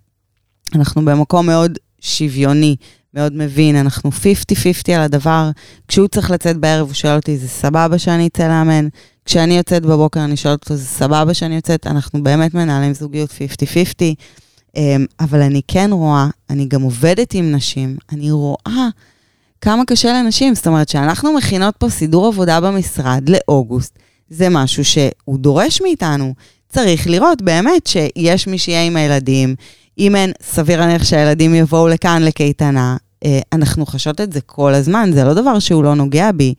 אנחנו 0.75 1.05
במקום 1.05 1.45
מאוד 1.45 1.77
שוויוני 2.01 2.75
מאוד 3.13 3.33
מבין, 3.33 3.75
אנחנו 3.75 4.09
50-50 4.11 4.91
על 4.95 5.01
הדבר. 5.01 5.51
כשהוא 5.87 6.07
צריך 6.07 6.31
לצאת 6.31 6.57
בערב, 6.57 6.87
הוא 6.87 6.93
שואל 6.93 7.15
אותי, 7.15 7.37
זה 7.37 7.47
סבבה 7.47 7.97
שאני 7.97 8.27
אצא 8.27 8.47
לאמן? 8.47 8.87
כשאני 9.25 9.57
יוצאת 9.57 9.85
בבוקר, 9.85 10.23
אני 10.23 10.37
שואלת 10.37 10.63
אותו, 10.63 10.75
זה 10.75 10.85
סבבה 10.85 11.33
שאני 11.33 11.55
יוצאת? 11.55 11.87
אנחנו 11.87 12.23
באמת 12.23 12.53
מנהלים 12.53 12.93
זוגיות 12.93 13.29
50-50. 13.29 13.33
אמ, 14.75 15.05
אבל 15.19 15.41
אני 15.41 15.61
כן 15.67 15.89
רואה, 15.91 16.27
אני 16.49 16.65
גם 16.65 16.81
עובדת 16.81 17.33
עם 17.33 17.51
נשים, 17.51 17.97
אני 18.11 18.31
רואה 18.31 18.87
כמה 19.61 19.85
קשה 19.87 20.13
לנשים. 20.13 20.55
זאת 20.55 20.67
אומרת, 20.67 20.89
שאנחנו 20.89 21.33
מכינות 21.33 21.75
פה 21.77 21.89
סידור 21.89 22.27
עבודה 22.27 22.61
במשרד 22.61 23.29
לאוגוסט, 23.29 23.99
זה 24.29 24.49
משהו 24.49 24.85
שהוא 24.85 25.37
דורש 25.39 25.81
מאיתנו. 25.81 26.33
צריך 26.69 27.07
לראות 27.07 27.41
באמת 27.41 27.87
שיש 27.87 28.47
מי 28.47 28.57
שיהיה 28.57 28.83
עם 28.83 28.95
הילדים. 28.95 29.55
אם 29.99 30.15
אין, 30.15 30.31
סביר 30.43 30.79
להניח 30.79 31.03
שהילדים 31.03 31.55
יבואו 31.55 31.87
לכאן 31.87 32.23
לקייטנה. 32.23 32.97
אה, 33.25 33.39
אנחנו 33.53 33.85
חשות 33.85 34.21
את 34.21 34.33
זה 34.33 34.41
כל 34.41 34.73
הזמן, 34.73 35.09
זה 35.13 35.23
לא 35.23 35.33
דבר 35.33 35.59
שהוא 35.59 35.83
לא 35.83 35.95
נוגע 35.95 36.31
בי, 36.31 36.53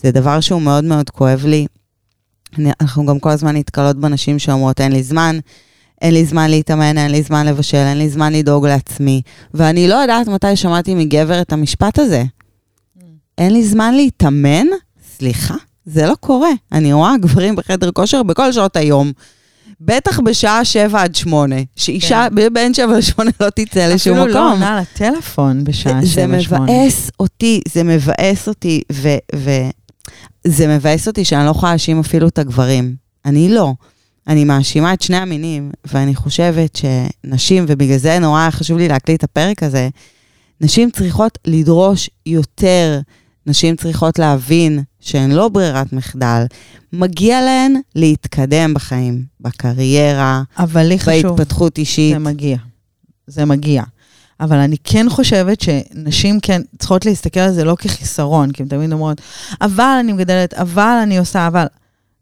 זה 0.00 0.10
דבר 0.10 0.40
שהוא 0.40 0.62
מאוד 0.62 0.84
מאוד 0.84 1.10
כואב 1.10 1.44
לי. 1.46 1.66
אנחנו 2.80 3.06
גם 3.06 3.18
כל 3.18 3.30
הזמן 3.30 3.56
נתקלות 3.56 3.96
בנשים 3.96 4.38
שאומרות, 4.38 4.80
אין 4.80 4.92
לי 4.92 5.02
זמן, 5.02 5.38
אין 6.02 6.14
לי 6.14 6.24
זמן 6.24 6.50
להתאמן, 6.50 6.98
אין 6.98 7.10
לי 7.10 7.22
זמן 7.22 7.46
לבשל, 7.46 7.76
אין 7.76 7.98
לי 7.98 8.08
זמן 8.08 8.32
לדאוג 8.32 8.66
לעצמי. 8.66 9.22
ואני 9.54 9.88
לא 9.88 9.94
יודעת 9.94 10.28
מתי 10.28 10.56
שמעתי 10.56 10.94
מגבר 10.94 11.40
את 11.40 11.52
המשפט 11.52 11.98
הזה. 11.98 12.24
אין 13.38 13.52
לי 13.52 13.64
זמן 13.64 13.94
להתאמן? 13.94 14.66
סליחה, 15.16 15.54
זה 15.86 16.06
לא 16.06 16.14
קורה. 16.20 16.50
אני 16.72 16.92
רואה 16.92 17.16
גברים 17.16 17.56
בחדר 17.56 17.90
כושר 17.90 18.22
בכל 18.22 18.52
שעות 18.52 18.76
היום. 18.76 19.12
בטח 19.80 20.20
בשעה 20.20 20.64
7 20.64 21.02
עד 21.02 21.14
8, 21.14 21.56
שאישה 21.76 22.26
כן. 22.36 22.54
בין 22.54 22.74
7 22.74 22.92
ל-8 22.96 23.22
לא 23.40 23.50
תצא 23.50 23.86
לשום 23.86 24.12
מקום. 24.12 24.28
אפילו 24.28 24.40
לא 24.40 24.52
עונה 24.52 24.80
לטלפון 24.80 25.64
בשעה 25.64 26.00
7-8. 26.00 26.04
זה 26.04 26.26
מבאס 26.26 27.10
אותי, 27.20 27.60
זה 27.68 27.82
מבאס 27.82 28.48
אותי, 28.48 28.82
וזה 30.44 30.76
מבאס 30.76 31.08
אותי 31.08 31.24
שאני 31.24 31.44
לא 31.44 31.50
יכולה 31.50 31.72
להאשים 31.72 32.00
אפילו 32.00 32.28
את 32.28 32.38
הגברים. 32.38 32.94
אני 33.24 33.48
לא. 33.48 33.74
אני 34.28 34.44
מאשימה 34.44 34.94
את 34.94 35.02
שני 35.02 35.16
המינים, 35.16 35.70
ואני 35.84 36.14
חושבת 36.14 36.76
שנשים, 36.76 37.64
ובגלל 37.68 37.98
זה 37.98 38.18
נורא 38.18 38.48
חשוב 38.50 38.78
לי 38.78 38.88
להקליט 38.88 39.18
את 39.18 39.24
הפרק 39.24 39.62
הזה, 39.62 39.88
נשים 40.60 40.90
צריכות 40.90 41.38
לדרוש 41.44 42.10
יותר, 42.26 43.00
נשים 43.46 43.76
צריכות 43.76 44.18
להבין 44.18 44.82
שהן 45.00 45.30
לא 45.30 45.48
ברירת 45.48 45.92
מחדל. 45.92 46.44
מגיע 46.92 47.40
להן 47.40 47.74
להתקדם 47.94 48.74
בחיים, 48.74 49.24
בקריירה, 49.40 50.42
אבל 50.58 50.82
לי 50.82 50.98
חשוב, 50.98 51.36
בהתפתחות 51.36 51.78
אישית. 51.78 52.12
זה 52.12 52.18
מגיע. 52.18 52.56
זה 53.26 53.44
מגיע. 53.44 53.82
אבל 54.40 54.56
אני 54.56 54.76
כן 54.84 55.06
חושבת 55.10 55.60
שנשים 55.60 56.40
כן 56.40 56.62
צריכות 56.78 57.06
להסתכל 57.06 57.40
על 57.40 57.52
זה 57.52 57.64
לא 57.64 57.76
כחיסרון, 57.78 58.52
כי 58.52 58.62
הן 58.62 58.68
תמיד 58.68 58.92
אומרות, 58.92 59.20
אבל 59.60 59.96
אני 60.00 60.12
מגדלת, 60.12 60.54
אבל 60.54 60.98
אני 61.02 61.18
עושה, 61.18 61.46
אבל... 61.46 61.66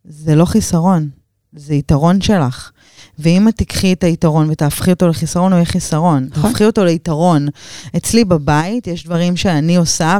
זה 0.04 0.34
לא 0.34 0.44
חיסרון, 0.44 1.08
זה 1.52 1.74
יתרון 1.74 2.20
שלך. 2.20 2.70
ואם 3.18 3.48
את 3.48 3.56
תיקחי 3.56 3.92
את 3.92 4.04
היתרון 4.04 4.50
ותהפכי 4.50 4.90
אותו 4.90 5.08
לחיסרון, 5.08 5.52
הוא 5.52 5.56
יהיה 5.56 5.66
חיסרון. 5.66 6.28
נכון. 6.30 6.42
תהפכי 6.42 6.64
אותו 6.64 6.84
ליתרון. 6.84 7.48
אצלי 7.96 8.24
בבית 8.24 8.86
יש 8.86 9.04
דברים 9.04 9.36
שאני 9.36 9.76
עושה 9.76 10.18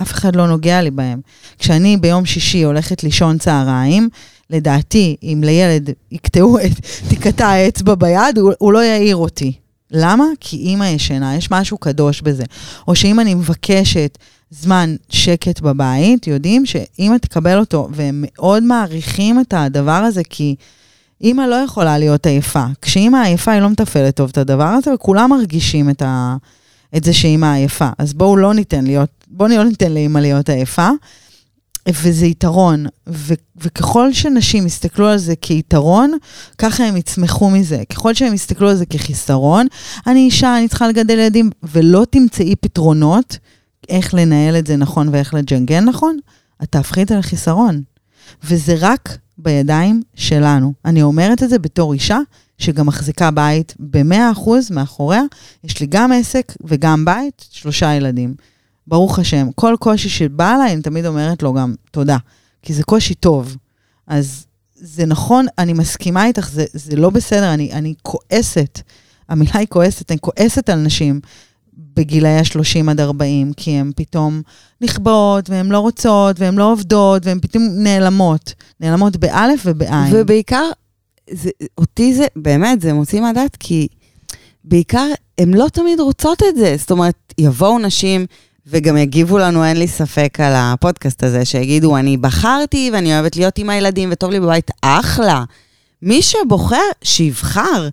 ואף 0.00 0.12
אחד 0.12 0.36
לא 0.36 0.46
נוגע 0.46 0.82
לי 0.82 0.90
בהם. 0.90 1.20
כשאני 1.58 1.96
ביום 1.96 2.26
שישי 2.26 2.62
הולכת 2.62 3.04
לישון 3.04 3.38
צהריים, 3.38 4.08
לדעתי, 4.50 5.16
אם 5.22 5.40
לילד 5.44 5.90
יקטעו 6.12 6.58
את, 6.58 6.72
תיקטע 7.08 7.46
האצבע 7.46 7.94
ביד, 7.94 8.38
הוא, 8.38 8.52
הוא 8.58 8.72
לא 8.72 8.84
יעיר 8.84 9.16
אותי. 9.16 9.52
למה? 9.90 10.24
כי 10.40 10.56
אימא 10.56 10.84
ישנה, 10.84 11.36
יש 11.36 11.50
משהו 11.50 11.78
קדוש 11.78 12.20
בזה. 12.20 12.44
או 12.88 12.94
שאם 12.94 13.20
אני 13.20 13.34
מבקשת 13.34 14.18
זמן 14.50 14.96
שקט 15.08 15.60
בבית, 15.60 16.26
יודעים 16.26 16.66
שאימא 16.66 17.16
תקבל 17.16 17.58
אותו, 17.58 17.88
והם 17.92 18.24
מאוד 18.26 18.62
מעריכים 18.62 19.40
את 19.40 19.54
הדבר 19.56 19.92
הזה, 19.92 20.22
כי 20.30 20.54
אימא 21.20 21.42
לא 21.42 21.54
יכולה 21.54 21.98
להיות 21.98 22.26
עייפה. 22.26 22.64
כשאימא 22.82 23.16
עייפה, 23.16 23.52
היא 23.52 23.60
לא 23.60 23.70
מתפעלת 23.70 24.16
טוב 24.16 24.28
את 24.30 24.38
הדבר 24.38 24.64
הזה, 24.64 24.94
וכולם 24.94 25.30
מרגישים 25.30 25.90
את, 25.90 26.02
ה, 26.02 26.36
את 26.96 27.04
זה 27.04 27.12
שאימא 27.12 27.54
עייפה. 27.54 27.88
אז 27.98 28.14
בואו 28.14 28.36
לא 28.36 28.54
ניתן 28.54 28.84
להיות, 28.84 29.17
בואו 29.38 29.50
לא 29.50 29.64
ניתן 29.64 29.92
לאימא 29.92 30.18
להיות 30.18 30.48
עייפה. 30.48 30.88
וזה 31.88 32.26
יתרון, 32.26 32.86
ו- 33.08 33.34
וככל 33.56 34.12
שנשים 34.12 34.66
יסתכלו 34.66 35.08
על 35.08 35.18
זה 35.18 35.36
כיתרון, 35.36 36.12
ככה 36.58 36.84
הם 36.84 36.96
יצמחו 36.96 37.50
מזה. 37.50 37.82
ככל 37.92 38.14
שהם 38.14 38.34
יסתכלו 38.34 38.68
על 38.68 38.76
זה 38.76 38.86
כחיסרון, 38.86 39.66
אני 40.06 40.20
אישה, 40.20 40.58
אני 40.58 40.68
צריכה 40.68 40.88
לגדל 40.88 41.18
ילדים, 41.18 41.50
ולא 41.62 42.06
תמצאי 42.10 42.56
פתרונות 42.56 43.38
איך 43.88 44.14
לנהל 44.14 44.56
את 44.56 44.66
זה 44.66 44.76
נכון 44.76 45.08
ואיך 45.08 45.34
לג'נגן 45.34 45.84
נכון, 45.84 46.18
את 46.62 46.68
תהפכי 46.70 47.02
את 47.02 47.08
זה 47.08 47.16
לחיסרון. 47.16 47.82
וזה 48.44 48.74
רק 48.78 49.18
בידיים 49.38 50.02
שלנו. 50.14 50.72
אני 50.84 51.02
אומרת 51.02 51.42
את 51.42 51.50
זה 51.50 51.58
בתור 51.58 51.92
אישה 51.92 52.18
שגם 52.58 52.86
מחזיקה 52.86 53.30
בית 53.30 53.74
ב-100% 53.78 54.50
מאחוריה. 54.70 55.22
יש 55.64 55.80
לי 55.80 55.86
גם 55.86 56.12
עסק 56.12 56.52
וגם 56.64 57.04
בית, 57.04 57.44
שלושה 57.50 57.94
ילדים. 57.94 58.34
ברוך 58.88 59.18
השם. 59.18 59.48
כל 59.54 59.74
קושי 59.80 60.08
שבא 60.08 60.54
אליי, 60.54 60.72
אני 60.72 60.82
תמיד 60.82 61.06
אומרת 61.06 61.42
לו 61.42 61.54
גם 61.54 61.74
תודה, 61.90 62.16
כי 62.62 62.74
זה 62.74 62.82
קושי 62.82 63.14
טוב. 63.14 63.56
אז 64.06 64.46
זה 64.74 65.06
נכון, 65.06 65.46
אני 65.58 65.72
מסכימה 65.72 66.26
איתך, 66.26 66.48
זה, 66.50 66.64
זה 66.72 66.96
לא 66.96 67.10
בסדר, 67.10 67.54
אני, 67.54 67.72
אני 67.72 67.94
כועסת. 68.02 68.80
המילה 69.28 69.52
היא 69.54 69.66
כועסת, 69.68 70.10
אני 70.10 70.18
כועסת 70.20 70.68
על 70.68 70.78
נשים 70.78 71.20
בגילאי 71.96 72.38
ה-30 72.38 72.90
עד 72.90 73.00
40, 73.00 73.52
כי 73.56 73.70
הן 73.70 73.92
פתאום 73.96 74.42
נכבאות, 74.80 75.50
והן 75.50 75.68
לא 75.68 75.78
רוצות, 75.78 76.40
והן 76.40 76.54
לא 76.54 76.72
עובדות, 76.72 77.26
והן 77.26 77.40
פתאום 77.40 77.62
נעלמות. 77.76 78.54
נעלמות 78.80 79.16
באלף 79.16 79.62
ובעין. 79.64 80.14
ובעיקר, 80.16 80.70
זה, 81.30 81.50
אותי 81.78 82.14
זה, 82.14 82.26
באמת, 82.36 82.80
זה 82.80 82.92
מוציא 82.92 83.20
מהדעת, 83.20 83.56
כי 83.56 83.88
בעיקר, 84.64 85.06
הן 85.38 85.54
לא 85.54 85.68
תמיד 85.72 86.00
רוצות 86.00 86.42
את 86.48 86.56
זה. 86.56 86.76
זאת 86.78 86.90
אומרת, 86.90 87.34
יבואו 87.38 87.78
נשים... 87.78 88.26
וגם 88.70 88.96
יגיבו 88.96 89.38
לנו, 89.38 89.64
אין 89.64 89.76
לי 89.76 89.88
ספק, 89.88 90.40
על 90.40 90.52
הפודקאסט 90.56 91.22
הזה, 91.22 91.44
שיגידו, 91.44 91.96
אני 91.96 92.16
בחרתי 92.16 92.90
ואני 92.92 93.14
אוהבת 93.14 93.36
להיות 93.36 93.58
עם 93.58 93.70
הילדים 93.70 94.08
וטוב 94.12 94.30
לי 94.30 94.40
בבית, 94.40 94.70
אחלה. 94.82 95.44
מי 96.02 96.22
שבוחר, 96.22 96.76
שיבחר. 97.04 97.88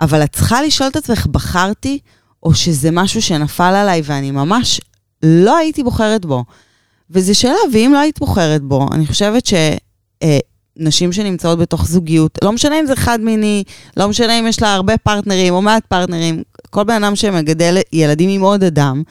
אבל 0.00 0.24
את 0.24 0.32
צריכה 0.32 0.62
לשאול 0.62 0.88
את 0.88 0.96
עצמך, 0.96 1.26
בחרתי, 1.26 1.98
או 2.42 2.54
שזה 2.54 2.90
משהו 2.92 3.22
שנפל 3.22 3.74
עליי 3.74 4.02
ואני 4.04 4.30
ממש 4.30 4.80
לא 5.22 5.56
הייתי 5.56 5.82
בוחרת 5.82 6.26
בו. 6.26 6.44
וזו 7.10 7.34
שאלה, 7.34 7.58
ואם 7.72 7.90
לא 7.94 7.98
היית 7.98 8.18
בוחרת 8.18 8.62
בו, 8.62 8.86
אני 8.92 9.06
חושבת 9.06 9.46
שנשים 9.46 11.08
אה, 11.08 11.14
שנמצאות 11.14 11.58
בתוך 11.58 11.86
זוגיות, 11.86 12.38
לא 12.44 12.52
משנה 12.52 12.80
אם 12.80 12.86
זה 12.86 12.96
חד 12.96 13.20
מיני, 13.20 13.64
לא 13.96 14.08
משנה 14.08 14.38
אם 14.38 14.46
יש 14.46 14.62
לה 14.62 14.74
הרבה 14.74 14.98
פרטנרים 14.98 15.54
או 15.54 15.62
מעט 15.62 15.86
פרטנרים, 15.86 16.42
כל 16.70 16.84
בן 16.84 17.04
אדם 17.04 17.16
שמגדל 17.16 17.78
ילדים 17.92 18.30
עם 18.30 18.40
עוד 18.40 18.64
אדם, 18.64 19.02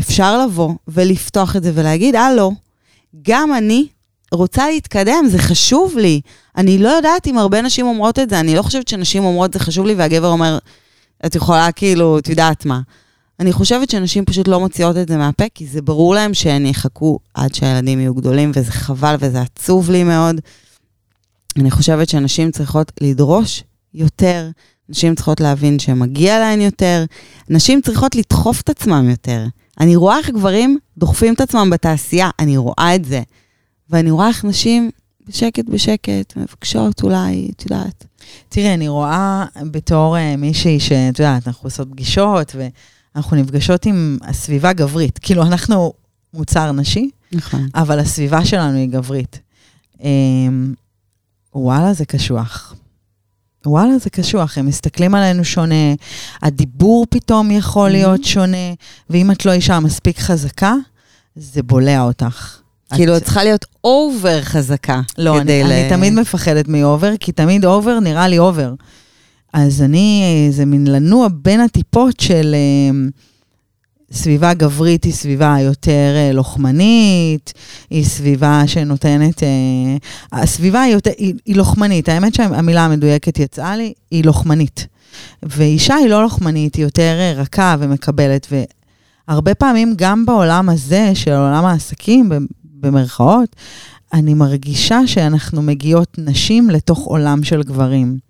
אפשר 0.00 0.44
לבוא 0.44 0.74
ולפתוח 0.88 1.56
את 1.56 1.62
זה 1.62 1.72
ולהגיד, 1.74 2.16
הלו, 2.16 2.52
גם 3.22 3.54
אני 3.54 3.86
רוצה 4.32 4.68
להתקדם, 4.68 5.24
זה 5.28 5.38
חשוב 5.38 5.98
לי. 5.98 6.20
אני 6.56 6.78
לא 6.78 6.88
יודעת 6.88 7.26
אם 7.26 7.38
הרבה 7.38 7.62
נשים 7.62 7.86
אומרות 7.86 8.18
את 8.18 8.30
זה, 8.30 8.40
אני 8.40 8.54
לא 8.54 8.62
חושבת 8.62 8.88
שנשים 8.88 9.24
אומרות, 9.24 9.52
זה 9.52 9.58
חשוב 9.58 9.86
לי, 9.86 9.94
והגבר 9.94 10.28
אומר, 10.28 10.58
את 11.26 11.34
יכולה 11.34 11.72
כאילו, 11.72 12.18
את 12.18 12.28
יודעת 12.28 12.66
מה. 12.66 12.80
אני 13.40 13.52
חושבת 13.52 13.90
שנשים 13.90 14.24
פשוט 14.24 14.48
לא 14.48 14.60
מוציאות 14.60 14.96
את 14.96 15.08
זה 15.08 15.16
מהפה, 15.16 15.44
כי 15.54 15.66
זה 15.66 15.82
ברור 15.82 16.14
להם 16.14 16.34
שהן 16.34 16.66
יחכו 16.66 17.18
עד 17.34 17.54
שהילדים 17.54 18.00
יהיו 18.00 18.14
גדולים, 18.14 18.52
וזה 18.54 18.72
חבל 18.72 19.14
וזה 19.20 19.40
עצוב 19.40 19.90
לי 19.90 20.04
מאוד. 20.04 20.40
אני 21.56 21.70
חושבת 21.70 22.08
שנשים 22.08 22.50
צריכות 22.50 22.92
לדרוש 23.00 23.64
יותר, 23.94 24.48
נשים 24.88 25.14
צריכות 25.14 25.40
להבין 25.40 25.78
שמגיע 25.78 26.38
להן 26.38 26.60
יותר, 26.60 27.04
נשים 27.48 27.80
צריכות 27.82 28.14
לדחוף 28.14 28.60
את 28.60 28.70
עצמם 28.70 29.10
יותר. 29.10 29.46
אני 29.80 29.96
רואה 29.96 30.18
איך 30.18 30.30
גברים 30.30 30.78
דוחפים 30.98 31.34
את 31.34 31.40
עצמם 31.40 31.70
בתעשייה, 31.70 32.30
אני 32.38 32.56
רואה 32.56 32.94
את 32.94 33.04
זה. 33.04 33.22
ואני 33.90 34.10
רואה 34.10 34.28
איך 34.28 34.44
נשים 34.44 34.90
בשקט 35.26 35.64
בשקט 35.64 36.36
מבקשות 36.36 37.02
אולי, 37.02 37.50
את 37.56 37.62
יודעת. 37.62 38.06
תראי, 38.48 38.74
אני 38.74 38.88
רואה 38.88 39.44
בתור 39.70 40.16
uh, 40.16 40.36
מישהי 40.36 40.80
שאת 40.80 41.18
יודעת, 41.18 41.46
אנחנו 41.46 41.66
עושות 41.66 41.88
פגישות 41.90 42.56
ואנחנו 43.14 43.36
נפגשות 43.36 43.86
עם 43.86 44.18
הסביבה 44.22 44.72
גברית. 44.72 45.18
כאילו, 45.18 45.42
אנחנו 45.42 45.92
מוצר 46.34 46.72
נשי, 46.72 47.10
נכון. 47.32 47.68
אבל 47.74 47.98
הסביבה 47.98 48.44
שלנו 48.44 48.76
היא 48.76 48.88
גברית. 48.88 49.40
Um, 49.98 50.02
וואלה, 51.54 51.92
זה 51.92 52.04
קשוח. 52.04 52.74
וואלה, 53.66 53.98
זה 53.98 54.10
קשוח, 54.10 54.58
הם 54.58 54.66
מסתכלים 54.66 55.14
עלינו 55.14 55.44
שונה, 55.44 55.94
הדיבור 56.42 57.06
פתאום 57.10 57.50
יכול 57.50 57.88
mm-hmm. 57.88 57.92
להיות 57.92 58.24
שונה, 58.24 58.72
ואם 59.10 59.30
את 59.30 59.46
לא 59.46 59.52
אישה 59.52 59.80
מספיק 59.80 60.18
חזקה, 60.18 60.74
זה 61.36 61.62
בולע 61.62 62.02
אותך. 62.02 62.60
כאילו, 62.94 63.16
את 63.16 63.22
צריכה 63.22 63.44
להיות 63.44 63.64
אובר 63.84 64.42
חזקה. 64.42 65.00
לא, 65.18 65.40
אני, 65.40 65.62
ל... 65.62 65.66
אני 65.66 65.88
תמיד 65.88 66.12
מפחדת 66.12 66.68
מ 66.68 66.75
over, 66.75 67.12
כי 67.20 67.32
תמיד 67.32 67.64
over 67.64 68.00
נראה 68.00 68.28
לי 68.28 68.38
over. 68.38 68.74
אז 69.52 69.82
אני, 69.82 70.48
זה 70.50 70.64
מין 70.64 70.86
לנוע 70.86 71.28
בין 71.32 71.60
הטיפות 71.60 72.20
של... 72.20 72.54
אה, 72.54 73.08
סביבה 74.12 74.54
גברית 74.54 75.04
היא 75.04 75.12
סביבה 75.12 75.56
יותר 75.60 76.12
אה, 76.14 76.32
לוחמנית, 76.32 77.52
היא 77.90 78.04
סביבה 78.04 78.62
שנותנת... 78.66 79.42
אה, 79.42 79.48
הסביבה 80.32 80.82
היא, 80.82 80.94
יותר, 80.94 81.10
היא, 81.18 81.34
היא 81.46 81.56
לוחמנית, 81.56 82.08
האמת 82.08 82.34
שהמילה 82.34 82.84
המדויקת 82.84 83.38
יצאה 83.38 83.76
לי, 83.76 83.92
היא 84.10 84.24
לוחמנית. 84.24 84.86
ואישה 85.42 85.94
היא 85.94 86.08
לא 86.08 86.22
לוחמנית, 86.22 86.74
היא 86.74 86.84
יותר 86.84 87.16
אה, 87.20 87.32
רכה 87.36 87.76
ומקבלת. 87.78 88.46
והרבה 89.28 89.54
פעמים 89.54 89.94
גם 89.96 90.26
בעולם 90.26 90.68
הזה, 90.68 91.10
של 91.14 91.32
עולם 91.32 91.64
העסקים, 91.64 92.30
במרכאות, 92.64 93.56
אני 94.12 94.34
מרגישה 94.34 95.06
שאנחנו 95.06 95.62
מגיעות 95.62 96.16
נשים 96.18 96.70
לתוך 96.70 96.98
עולם 96.98 97.44
של 97.44 97.62
גברים. 97.62 98.29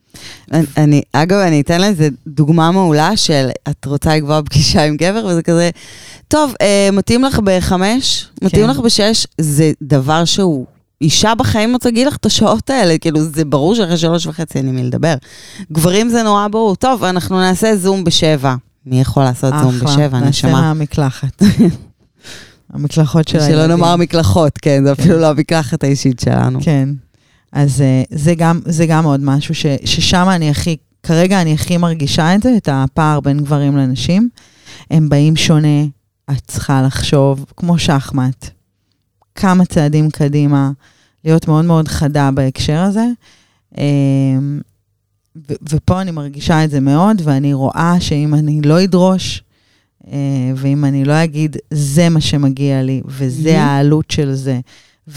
אני, 0.76 1.02
אגב, 1.12 1.38
אני 1.38 1.60
אתן 1.60 1.80
לזה 1.80 2.08
דוגמה 2.26 2.70
מעולה 2.70 3.16
של 3.16 3.48
את 3.68 3.84
רוצה 3.84 4.16
לקבוע 4.16 4.40
פגישה 4.42 4.84
עם 4.84 4.96
גבר, 4.96 5.26
וזה 5.26 5.42
כזה, 5.42 5.70
טוב, 6.28 6.54
אה, 6.60 6.88
מתאים 6.92 7.24
לך 7.24 7.40
בחמש, 7.44 8.28
מתאים 8.42 8.64
כן. 8.64 8.70
לך 8.70 8.78
בשש, 8.78 9.26
זה 9.38 9.72
דבר 9.82 10.24
שהוא... 10.24 10.66
אישה 11.02 11.34
בחיים 11.34 11.72
לא 11.72 11.78
תגיד 11.78 12.06
לך 12.06 12.16
את 12.16 12.26
השעות 12.26 12.70
האלה, 12.70 12.98
כאילו, 12.98 13.22
זה 13.22 13.44
ברור 13.44 13.74
שאחרי 13.74 13.96
שלוש 13.96 14.26
וחצי 14.26 14.58
אין 14.58 14.66
לי 14.66 14.72
מי 14.72 14.82
לדבר. 14.82 15.14
גברים 15.72 16.08
זה 16.08 16.22
נורא 16.22 16.48
ברור. 16.48 16.76
טוב, 16.76 17.04
אנחנו 17.04 17.40
נעשה 17.40 17.76
זום 17.76 18.04
בשבע. 18.04 18.54
מי 18.86 19.00
יכול 19.00 19.22
לעשות 19.22 19.54
זום 19.62 19.78
בשבע, 19.78 20.06
נשמה? 20.06 20.20
נעשה 20.20 20.48
מהמקלחת. 20.48 21.42
המקלחות 22.72 23.28
של 23.28 23.38
הילדים. 23.38 23.56
שלא 23.56 23.66
נאמר 23.66 23.96
מקלחות, 23.96 24.58
כן, 24.58 24.84
זה 24.84 24.92
אפילו 24.92 25.18
לא 25.18 25.30
המקלחת 25.30 25.84
האישית 25.84 26.20
שלנו. 26.20 26.58
כן. 26.62 26.88
אז 27.52 27.80
uh, 27.80 28.14
זה, 28.16 28.34
גם, 28.34 28.60
זה 28.64 28.86
גם 28.86 29.04
עוד 29.04 29.20
משהו 29.22 29.54
ש, 29.54 29.66
ששם 29.84 30.26
אני 30.28 30.50
הכי, 30.50 30.76
כרגע 31.02 31.42
אני 31.42 31.54
הכי 31.54 31.76
מרגישה 31.76 32.34
את 32.34 32.42
זה, 32.42 32.54
את 32.56 32.68
הפער 32.72 33.20
בין 33.20 33.40
גברים 33.40 33.76
לנשים. 33.76 34.28
הם 34.90 35.08
באים 35.08 35.36
שונה, 35.36 35.84
את 36.30 36.40
צריכה 36.46 36.82
לחשוב, 36.82 37.44
כמו 37.56 37.78
שחמט, 37.78 38.50
כמה 39.34 39.64
צעדים 39.64 40.10
קדימה, 40.10 40.70
להיות 41.24 41.48
מאוד 41.48 41.64
מאוד 41.64 41.88
חדה 41.88 42.30
בהקשר 42.30 42.78
הזה. 42.78 43.06
Um, 43.74 43.78
ו- 45.36 45.54
ופה 45.70 46.00
אני 46.00 46.10
מרגישה 46.10 46.64
את 46.64 46.70
זה 46.70 46.80
מאוד, 46.80 47.22
ואני 47.24 47.54
רואה 47.54 47.96
שאם 48.00 48.34
אני 48.34 48.60
לא 48.62 48.84
אדרוש, 48.84 49.42
uh, 50.02 50.06
ואם 50.56 50.84
אני 50.84 51.04
לא 51.04 51.24
אגיד, 51.24 51.56
זה 51.70 52.08
מה 52.08 52.20
שמגיע 52.20 52.82
לי, 52.82 53.02
וזה 53.04 53.56
mm-hmm. 53.56 53.62
העלות 53.62 54.10
של 54.10 54.34
זה, 54.34 54.60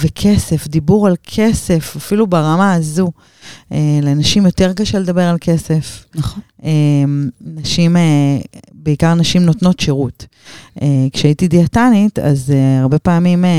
וכסף, 0.01 0.67
דיבור 0.67 1.07
על 1.07 1.15
כסף, 1.23 1.95
אפילו 1.97 2.27
ברמה 2.27 2.73
הזו. 2.73 3.11
אה, 3.71 3.99
לנשים 4.01 4.45
יותר 4.45 4.73
קשה 4.73 4.99
לדבר 4.99 5.21
על 5.21 5.37
כסף. 5.41 6.05
נכון. 6.15 6.41
אה, 6.63 6.71
נשים, 7.41 7.97
אה, 7.97 8.37
בעיקר 8.73 9.13
נשים 9.13 9.45
נותנות 9.45 9.79
שירות. 9.79 10.25
אה, 10.81 10.87
כשהייתי 11.13 11.47
דיאטנית, 11.47 12.19
אז 12.19 12.51
אה, 12.51 12.81
הרבה 12.81 12.99
פעמים 12.99 13.45
אה, 13.45 13.49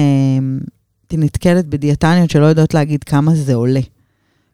הייתי 1.02 1.16
נתקלת 1.16 1.66
בדיאטניות 1.66 2.30
שלא 2.30 2.46
יודעות 2.46 2.74
להגיד 2.74 3.04
כמה 3.04 3.34
זה 3.34 3.54
עולה. 3.54 3.80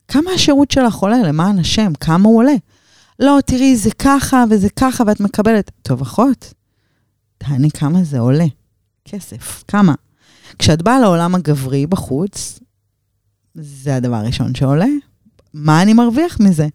כמה 0.08 0.30
השירות 0.30 0.70
שלך 0.70 0.94
עולה, 0.94 1.22
למען 1.22 1.58
השם, 1.58 1.92
כמה 2.00 2.28
הוא 2.28 2.38
עולה. 2.38 2.54
לא, 3.20 3.38
תראי, 3.46 3.76
זה 3.76 3.90
ככה 3.98 4.44
וזה 4.50 4.68
ככה 4.68 5.04
ואת 5.06 5.20
מקבלת. 5.20 5.70
טוב, 5.82 6.02
אחות, 6.02 6.54
תעני 7.38 7.70
כמה 7.70 8.04
זה 8.04 8.18
עולה. 8.18 8.46
כסף, 9.04 9.64
כמה? 9.68 9.94
כשאת 10.58 10.82
באה 10.82 11.00
לעולם 11.00 11.34
הגברי 11.34 11.86
בחוץ, 11.86 12.60
זה 13.54 13.96
הדבר 13.96 14.16
הראשון 14.16 14.54
שעולה. 14.54 14.86
מה 15.54 15.82
אני 15.82 15.92
מרוויח 15.92 16.40
מזה? 16.40 16.68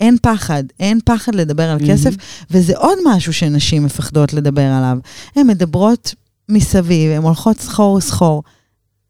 אין 0.00 0.16
פחד, 0.22 0.64
אין 0.80 1.00
פחד 1.04 1.34
לדבר 1.34 1.70
על 1.70 1.78
כסף, 1.88 2.14
mm-hmm. 2.14 2.46
וזה 2.50 2.76
עוד 2.76 2.98
משהו 3.04 3.32
שנשים 3.32 3.84
מפחדות 3.84 4.32
לדבר 4.32 4.62
עליו. 4.62 4.98
הן 5.36 5.46
מדברות 5.46 6.14
מסביב, 6.48 7.10
הן 7.10 7.22
הולכות 7.22 7.60
סחור 7.60 8.00
סחור. 8.00 8.42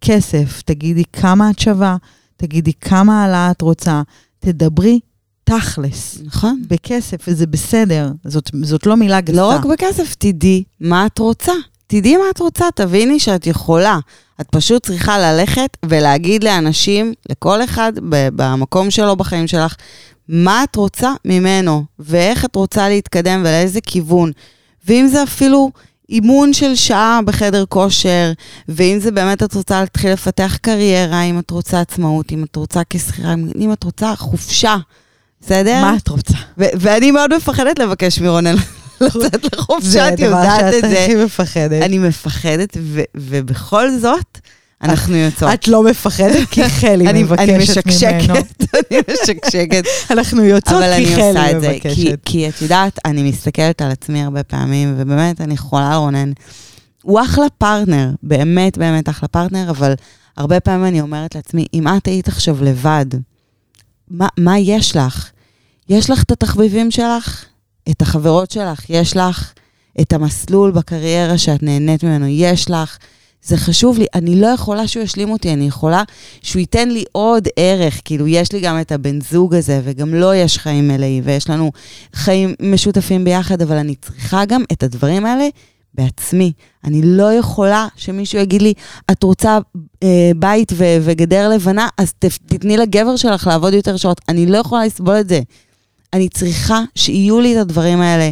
כסף, 0.00 0.62
תגידי 0.62 1.04
כמה 1.12 1.50
את 1.50 1.58
שווה, 1.58 1.96
תגידי 2.36 2.72
כמה 2.72 3.22
העלאה 3.22 3.50
את 3.50 3.60
רוצה, 3.60 4.02
תדברי 4.38 5.00
תכלס. 5.44 6.18
נכון. 6.24 6.62
בכסף, 6.68 7.16
וזה 7.28 7.46
בסדר, 7.46 8.12
זאת, 8.24 8.50
זאת 8.62 8.86
לא 8.86 8.96
מילה 8.96 9.20
גסה. 9.20 9.36
לא 9.36 9.48
רק 9.50 9.64
בכסף, 9.64 10.14
תדעי 10.14 10.64
מה 10.80 11.06
את 11.06 11.18
רוצה. 11.18 11.52
תדעי 11.86 12.16
מה 12.16 12.24
את 12.30 12.40
רוצה, 12.40 12.64
תביני 12.74 13.20
שאת 13.20 13.46
יכולה. 13.46 13.98
את 14.40 14.46
פשוט 14.50 14.86
צריכה 14.86 15.18
ללכת 15.18 15.76
ולהגיד 15.84 16.44
לאנשים, 16.44 17.12
לכל 17.30 17.64
אחד 17.64 17.92
במקום 18.06 18.90
שלו 18.90 19.16
בחיים 19.16 19.46
שלך, 19.46 19.74
מה 20.28 20.64
את 20.64 20.76
רוצה 20.76 21.12
ממנו, 21.24 21.84
ואיך 21.98 22.44
את 22.44 22.56
רוצה 22.56 22.88
להתקדם 22.88 23.40
ולאיזה 23.40 23.80
כיוון. 23.80 24.32
ואם 24.88 25.06
זה 25.06 25.22
אפילו 25.22 25.70
אימון 26.10 26.52
של 26.52 26.74
שעה 26.74 27.20
בחדר 27.24 27.64
כושר, 27.68 28.32
ואם 28.68 28.98
זה 29.00 29.10
באמת 29.10 29.42
את 29.42 29.54
רוצה 29.54 29.80
להתחיל 29.80 30.12
לפתח 30.12 30.58
קריירה, 30.60 31.22
אם 31.22 31.38
את 31.38 31.50
רוצה 31.50 31.80
עצמאות, 31.80 32.32
אם 32.32 32.44
את 32.44 32.56
רוצה 32.56 32.82
כשכירה, 32.90 33.34
אם 33.58 33.72
את 33.72 33.84
רוצה 33.84 34.16
חופשה, 34.16 34.76
בסדר? 35.40 35.80
מה 35.80 35.96
את 35.96 36.08
רוצה? 36.08 36.34
ואני 36.56 37.10
מאוד 37.10 37.36
מפחדת 37.36 37.78
לבקש 37.78 38.18
מרונל 38.18 38.56
לצאת 39.00 39.54
לחופשה, 39.54 40.08
את 40.08 40.20
יודעת 40.20 40.64
את 40.64 40.72
זה. 40.72 40.80
זה 40.80 40.86
הדבר 40.86 40.96
שאת 40.96 41.04
הכי 41.04 41.24
מפחדת. 41.24 41.82
אני 41.82 41.98
מפחדת, 41.98 42.76
ובכל 43.14 43.90
זאת, 43.98 44.38
אנחנו 44.82 45.16
יוצאות. 45.16 45.54
את 45.54 45.68
לא 45.68 45.82
מפחדת, 45.82 46.48
כי 46.50 46.68
חלי 46.80 47.22
מבקשת 47.22 47.86
ממנו. 47.86 48.34
אני 48.90 48.98
משקשקת. 49.12 49.84
אנחנו 50.10 50.44
יוצאות 50.44 50.82
כי 50.96 51.06
חלי 51.06 51.22
מבקשת. 51.24 51.36
אבל 51.36 51.38
אני 51.38 51.54
עושה 51.54 51.76
את 51.76 51.82
זה, 51.82 52.16
כי 52.24 52.48
את 52.48 52.62
יודעת, 52.62 52.98
אני 53.04 53.22
מסתכלת 53.22 53.82
על 53.82 53.90
עצמי 53.90 54.22
הרבה 54.22 54.42
פעמים, 54.42 54.94
ובאמת, 54.96 55.40
אני 55.40 55.56
חולה 55.56 55.92
על 55.92 55.96
רונן. 55.96 56.32
הוא 57.02 57.20
אחלה 57.20 57.46
פרטנר, 57.58 58.10
באמת 58.22 58.78
באמת 58.78 59.08
אחלה 59.08 59.28
פרטנר, 59.28 59.70
אבל 59.70 59.94
הרבה 60.36 60.60
פעמים 60.60 60.84
אני 60.84 61.00
אומרת 61.00 61.34
לעצמי, 61.34 61.66
אם 61.74 61.88
את 61.88 62.06
היית 62.06 62.28
עכשיו 62.28 62.64
לבד, 62.64 63.06
מה, 64.10 64.28
מה 64.38 64.58
יש 64.58 64.96
לך? 64.96 65.30
יש 65.88 66.10
לך 66.10 66.22
את 66.22 66.30
התחביבים 66.30 66.90
שלך? 66.90 67.44
את 67.90 68.02
החברות 68.02 68.50
שלך, 68.50 68.90
יש 68.90 69.16
לך 69.16 69.52
את 70.00 70.12
המסלול 70.12 70.70
בקריירה 70.70 71.38
שאת 71.38 71.62
נהנית 71.62 72.04
ממנו, 72.04 72.26
יש 72.26 72.70
לך. 72.70 72.98
זה 73.42 73.56
חשוב 73.56 73.98
לי, 73.98 74.06
אני 74.14 74.40
לא 74.40 74.46
יכולה 74.46 74.88
שהוא 74.88 75.02
ישלים 75.02 75.30
אותי, 75.30 75.52
אני 75.52 75.66
יכולה 75.66 76.02
שהוא 76.42 76.60
ייתן 76.60 76.88
לי 76.88 77.04
עוד 77.12 77.48
ערך, 77.56 78.00
כאילו 78.04 78.26
יש 78.28 78.52
לי 78.52 78.60
גם 78.60 78.80
את 78.80 78.92
הבן 78.92 79.20
זוג 79.20 79.54
הזה, 79.54 79.80
וגם 79.84 80.14
לו 80.14 80.20
לא 80.20 80.36
יש 80.36 80.58
חיים 80.58 80.88
מלאים, 80.88 81.22
ויש 81.26 81.50
לנו 81.50 81.72
חיים 82.14 82.54
משותפים 82.60 83.24
ביחד, 83.24 83.62
אבל 83.62 83.76
אני 83.76 83.94
צריכה 83.94 84.44
גם 84.44 84.62
את 84.72 84.82
הדברים 84.82 85.26
האלה 85.26 85.48
בעצמי. 85.94 86.52
אני 86.84 87.00
לא 87.04 87.32
יכולה 87.32 87.86
שמישהו 87.96 88.38
יגיד 88.38 88.62
לי, 88.62 88.72
את 89.10 89.22
רוצה 89.22 89.58
אה, 90.02 90.30
בית 90.36 90.72
ו- 90.72 90.96
וגדר 91.00 91.48
לבנה, 91.48 91.88
אז 91.98 92.12
תתני 92.46 92.76
לגבר 92.76 93.16
שלך 93.16 93.46
לעבוד 93.46 93.74
יותר 93.74 93.96
שעות. 93.96 94.20
אני 94.28 94.46
לא 94.46 94.58
יכולה 94.58 94.86
לסבול 94.86 95.20
את 95.20 95.28
זה. 95.28 95.40
אני 96.14 96.28
צריכה 96.28 96.82
שיהיו 96.94 97.40
לי 97.40 97.54
את 97.54 97.60
הדברים 97.60 98.00
האלה. 98.00 98.30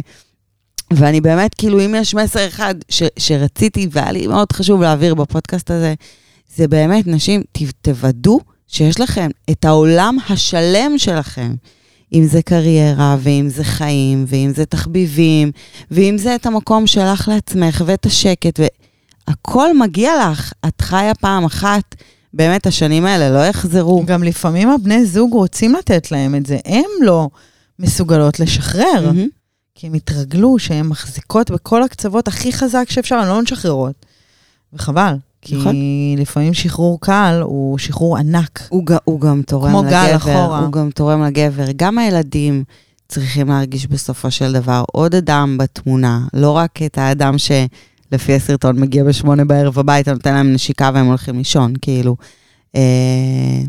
ואני 0.93 1.21
באמת, 1.21 1.55
כאילו, 1.55 1.85
אם 1.85 1.95
יש 1.97 2.15
מסר 2.15 2.47
אחד 2.47 2.75
ש, 2.89 3.03
שרציתי 3.19 3.87
והיה 3.91 4.11
לי 4.11 4.27
מאוד 4.27 4.51
חשוב 4.51 4.81
להעביר 4.81 5.15
בפודקאסט 5.15 5.71
הזה, 5.71 5.93
זה 6.55 6.67
באמת, 6.67 7.07
נשים, 7.07 7.43
ת, 7.51 7.57
תוודאו 7.81 8.39
שיש 8.67 8.99
לכם 8.99 9.29
את 9.51 9.65
העולם 9.65 10.17
השלם 10.29 10.97
שלכם. 10.97 11.53
אם 12.13 12.25
זה 12.25 12.41
קריירה, 12.41 13.17
ואם 13.19 13.49
זה 13.49 13.63
חיים, 13.63 14.25
ואם 14.27 14.51
זה 14.55 14.65
תחביבים, 14.65 15.51
ואם 15.91 16.17
זה 16.17 16.35
את 16.35 16.45
המקום 16.45 16.87
שלך 16.87 17.27
לעצמך, 17.27 17.83
ואת 17.85 18.05
השקט, 18.05 18.59
והכל 19.27 19.77
מגיע 19.77 20.11
לך. 20.31 20.53
את 20.67 20.81
חיה 20.81 21.15
פעם 21.15 21.45
אחת, 21.45 21.95
באמת 22.33 22.67
השנים 22.67 23.05
האלה 23.05 23.29
לא 23.29 23.45
יחזרו. 23.45 24.03
גם 24.05 24.23
לפעמים 24.23 24.69
הבני 24.69 25.05
זוג 25.05 25.33
רוצים 25.33 25.75
לתת 25.75 26.11
להם 26.11 26.35
את 26.35 26.45
זה, 26.45 26.57
הם 26.65 26.89
לא. 27.01 27.29
מסוגלות 27.83 28.39
לשחרר. 28.39 29.11
Mm-hmm. 29.11 29.43
כי 29.75 29.87
הם 29.87 29.93
התרגלו 29.93 30.59
שהן 30.59 30.87
מחזיקות 30.87 31.51
בכל 31.51 31.83
הקצוות 31.83 32.27
הכי 32.27 32.53
חזק 32.53 32.85
שאפשר, 32.89 33.15
הן 33.15 33.27
לא 33.27 33.41
משחררות. 33.41 34.05
וחבל. 34.73 35.15
כי 35.41 35.55
נכון. 35.55 35.75
לפעמים 36.17 36.53
שחרור 36.53 37.01
קל 37.01 37.39
הוא 37.43 37.77
שחרור 37.77 38.17
ענק. 38.17 38.67
הוא, 38.69 38.83
הוא 39.03 39.21
גם 39.21 39.41
תורם 39.41 39.69
כמו 39.69 39.83
לגבר. 39.83 39.91
כמו 39.91 40.09
גל 40.09 40.15
אחורה. 40.15 40.59
הוא 40.59 40.71
גם 40.71 40.89
תורם 40.89 41.23
לגבר. 41.23 41.65
גם 41.75 41.97
הילדים 41.97 42.63
צריכים 43.07 43.47
להרגיש 43.47 43.87
בסופו 43.87 44.31
של 44.31 44.53
דבר 44.53 44.83
עוד 44.91 45.15
אדם 45.15 45.57
בתמונה, 45.57 46.19
לא 46.33 46.51
רק 46.51 46.81
את 46.85 46.97
האדם 46.97 47.35
שלפי 47.37 48.33
הסרטון 48.33 48.79
מגיע 48.79 49.03
בשמונה 49.03 49.45
בערב 49.45 49.79
הביתה, 49.79 50.13
נותן 50.13 50.33
להם 50.33 50.53
נשיקה 50.53 50.91
והם 50.93 51.05
הולכים 51.05 51.37
לישון, 51.37 51.73
כאילו. 51.81 52.15
אה, 52.75 53.61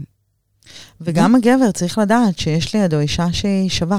וגם 1.01 1.35
הגבר 1.35 1.71
צריך 1.71 1.99
לדעת 1.99 2.39
שיש 2.39 2.75
לידו 2.75 3.01
אישה 3.01 3.33
שהיא 3.33 3.71
שווה. 3.71 3.99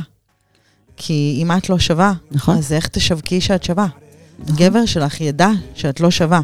כי 0.97 1.39
אם 1.41 1.51
את 1.51 1.69
לא 1.69 1.79
שווה, 1.79 2.13
נכון. 2.31 2.57
אז 2.57 2.73
איך 2.73 2.87
תשווקי 2.87 3.41
שאת 3.41 3.63
שווה? 3.63 3.87
נכון. 4.39 4.55
גבר 4.55 4.85
שלך 4.85 5.21
ידע 5.21 5.49
שאת 5.75 5.99
לא 5.99 6.11
שווה. 6.11 6.41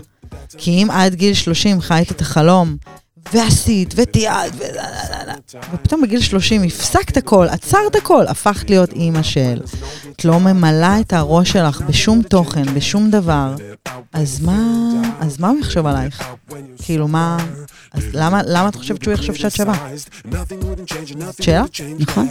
כי 0.57 0.83
אם 0.83 0.87
עד 0.91 1.15
גיל 1.15 1.33
30 1.33 1.81
חיית 1.81 2.11
את 2.11 2.21
החלום, 2.21 2.77
ועשית, 3.33 3.93
ותיעד, 3.97 4.51
ו... 4.57 4.63
ופתאום 5.73 6.01
בגיל 6.01 6.21
30 6.21 6.63
הפסקת 6.63 7.17
הכל, 7.17 7.47
עצרת 7.49 7.95
הכל, 7.95 8.27
הפכת 8.27 8.69
להיות 8.69 8.93
אימא 8.93 9.23
של. 9.23 9.61
את 10.15 10.25
לא 10.25 10.39
ממלאה 10.39 10.99
את 10.99 11.13
הראש 11.13 11.51
שלך 11.51 11.81
בשום 11.81 12.21
תוכן, 12.21 12.73
בשום 12.73 13.11
דבר. 13.11 13.55
אז 14.13 14.41
מה, 14.41 14.57
אז 15.19 15.39
מה 15.39 15.49
הוא 15.49 15.59
יחשוב 15.59 15.85
עלייך? 15.85 16.23
כאילו, 16.77 17.07
מה... 17.07 17.37
אז 17.93 18.03
למה, 18.13 18.41
למה 18.45 18.69
את 18.69 18.75
חושבת 18.75 19.03
שהוא 19.03 19.13
יחשוב 19.13 19.35
שאת 19.35 19.51
שווה? 19.51 19.73
שאלה? 21.41 21.63
נכון. 21.99 22.27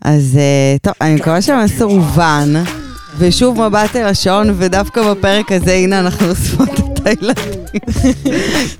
אז 0.00 0.36
אה, 0.36 0.76
טוב, 0.82 0.94
אני 1.00 1.14
מקווה 1.14 1.42
שהמסר 1.42 1.84
הובן, 1.84 2.52
ושוב 3.18 3.66
מבט 3.66 3.96
אל 3.96 4.06
השעון, 4.06 4.54
ודווקא 4.58 5.12
בפרק 5.12 5.52
הזה, 5.52 5.72
הנה 5.72 6.00
אנחנו 6.00 6.30
את 6.30 6.95
הילדים. 7.06 7.60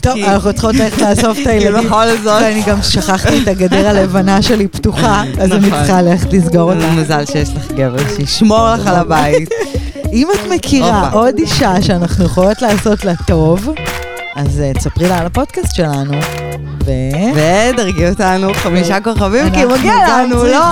טוב, 0.01 0.17
אנחנו 0.19 0.53
צריכות 0.53 0.75
ללכת 0.75 0.99
לאסוף 1.03 1.39
את 1.43 1.47
הילדים. 1.47 1.87
בכל 1.87 2.05
זאת- 2.25 2.43
ואני 2.43 2.63
גם 2.67 2.83
שכחתי 2.83 3.43
את 3.43 3.49
הגדר 3.49 3.89
הלבנה 3.89 4.43
שלי 4.43 4.69
פתוחה, 4.69 5.23
אז 5.41 5.53
אני 5.53 5.67
נכון. 5.67 5.79
צריכה 5.79 6.03
ללכת 6.03 6.33
לסגור 6.33 6.73
אותה. 6.73 6.91
מזל 6.91 7.25
שיש 7.27 7.49
לך 7.57 7.73
גבר 7.73 8.09
שישמור 8.17 8.69
לך 8.75 8.87
על 8.87 8.95
הבית. 8.97 9.49
אם 10.13 10.29
את 10.35 10.51
מכירה. 10.53 11.11
עוד 11.13 11.39
אישה 11.39 11.83
שאנחנו 11.83 12.25
יכולות 12.25 12.63
לעשות 12.63 13.05
לה 13.05 13.13
טוב, 13.27 13.69
אז 14.37 14.61
אה, 14.61 14.73
תספרי 14.75 15.09
לה 15.09 15.19
על 15.19 15.27
הפודקאסט 15.27 15.75
שלנו. 15.75 16.13
ו... 16.87 16.91
ודרגי 17.35 18.09
אותנו 18.09 18.55
חמישה 18.55 19.01
כוכבים, 19.01 19.51
כי 19.51 19.65
מגיע 19.65 19.95
לנו, 20.09 20.45
לא? 20.45 20.63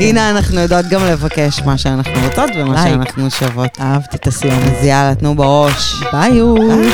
הנה, 0.00 0.30
אנחנו 0.30 0.60
יודעות 0.60 0.86
גם 0.86 1.04
לבקש 1.04 1.62
מה 1.64 1.78
שאנחנו 1.78 2.12
רוצות 2.28 2.50
ומה. 2.56 2.84
שאנחנו 2.84 3.30
שוות. 3.30 3.78
אהבתי 3.80 4.16
את 4.16 4.26
הסיום. 4.26 4.60
אז 4.62 4.84
יאללה, 4.84 5.14
תנו 5.14 5.34
בראש. 5.34 6.02
ביי 6.12 6.32
יוש. 6.32 6.86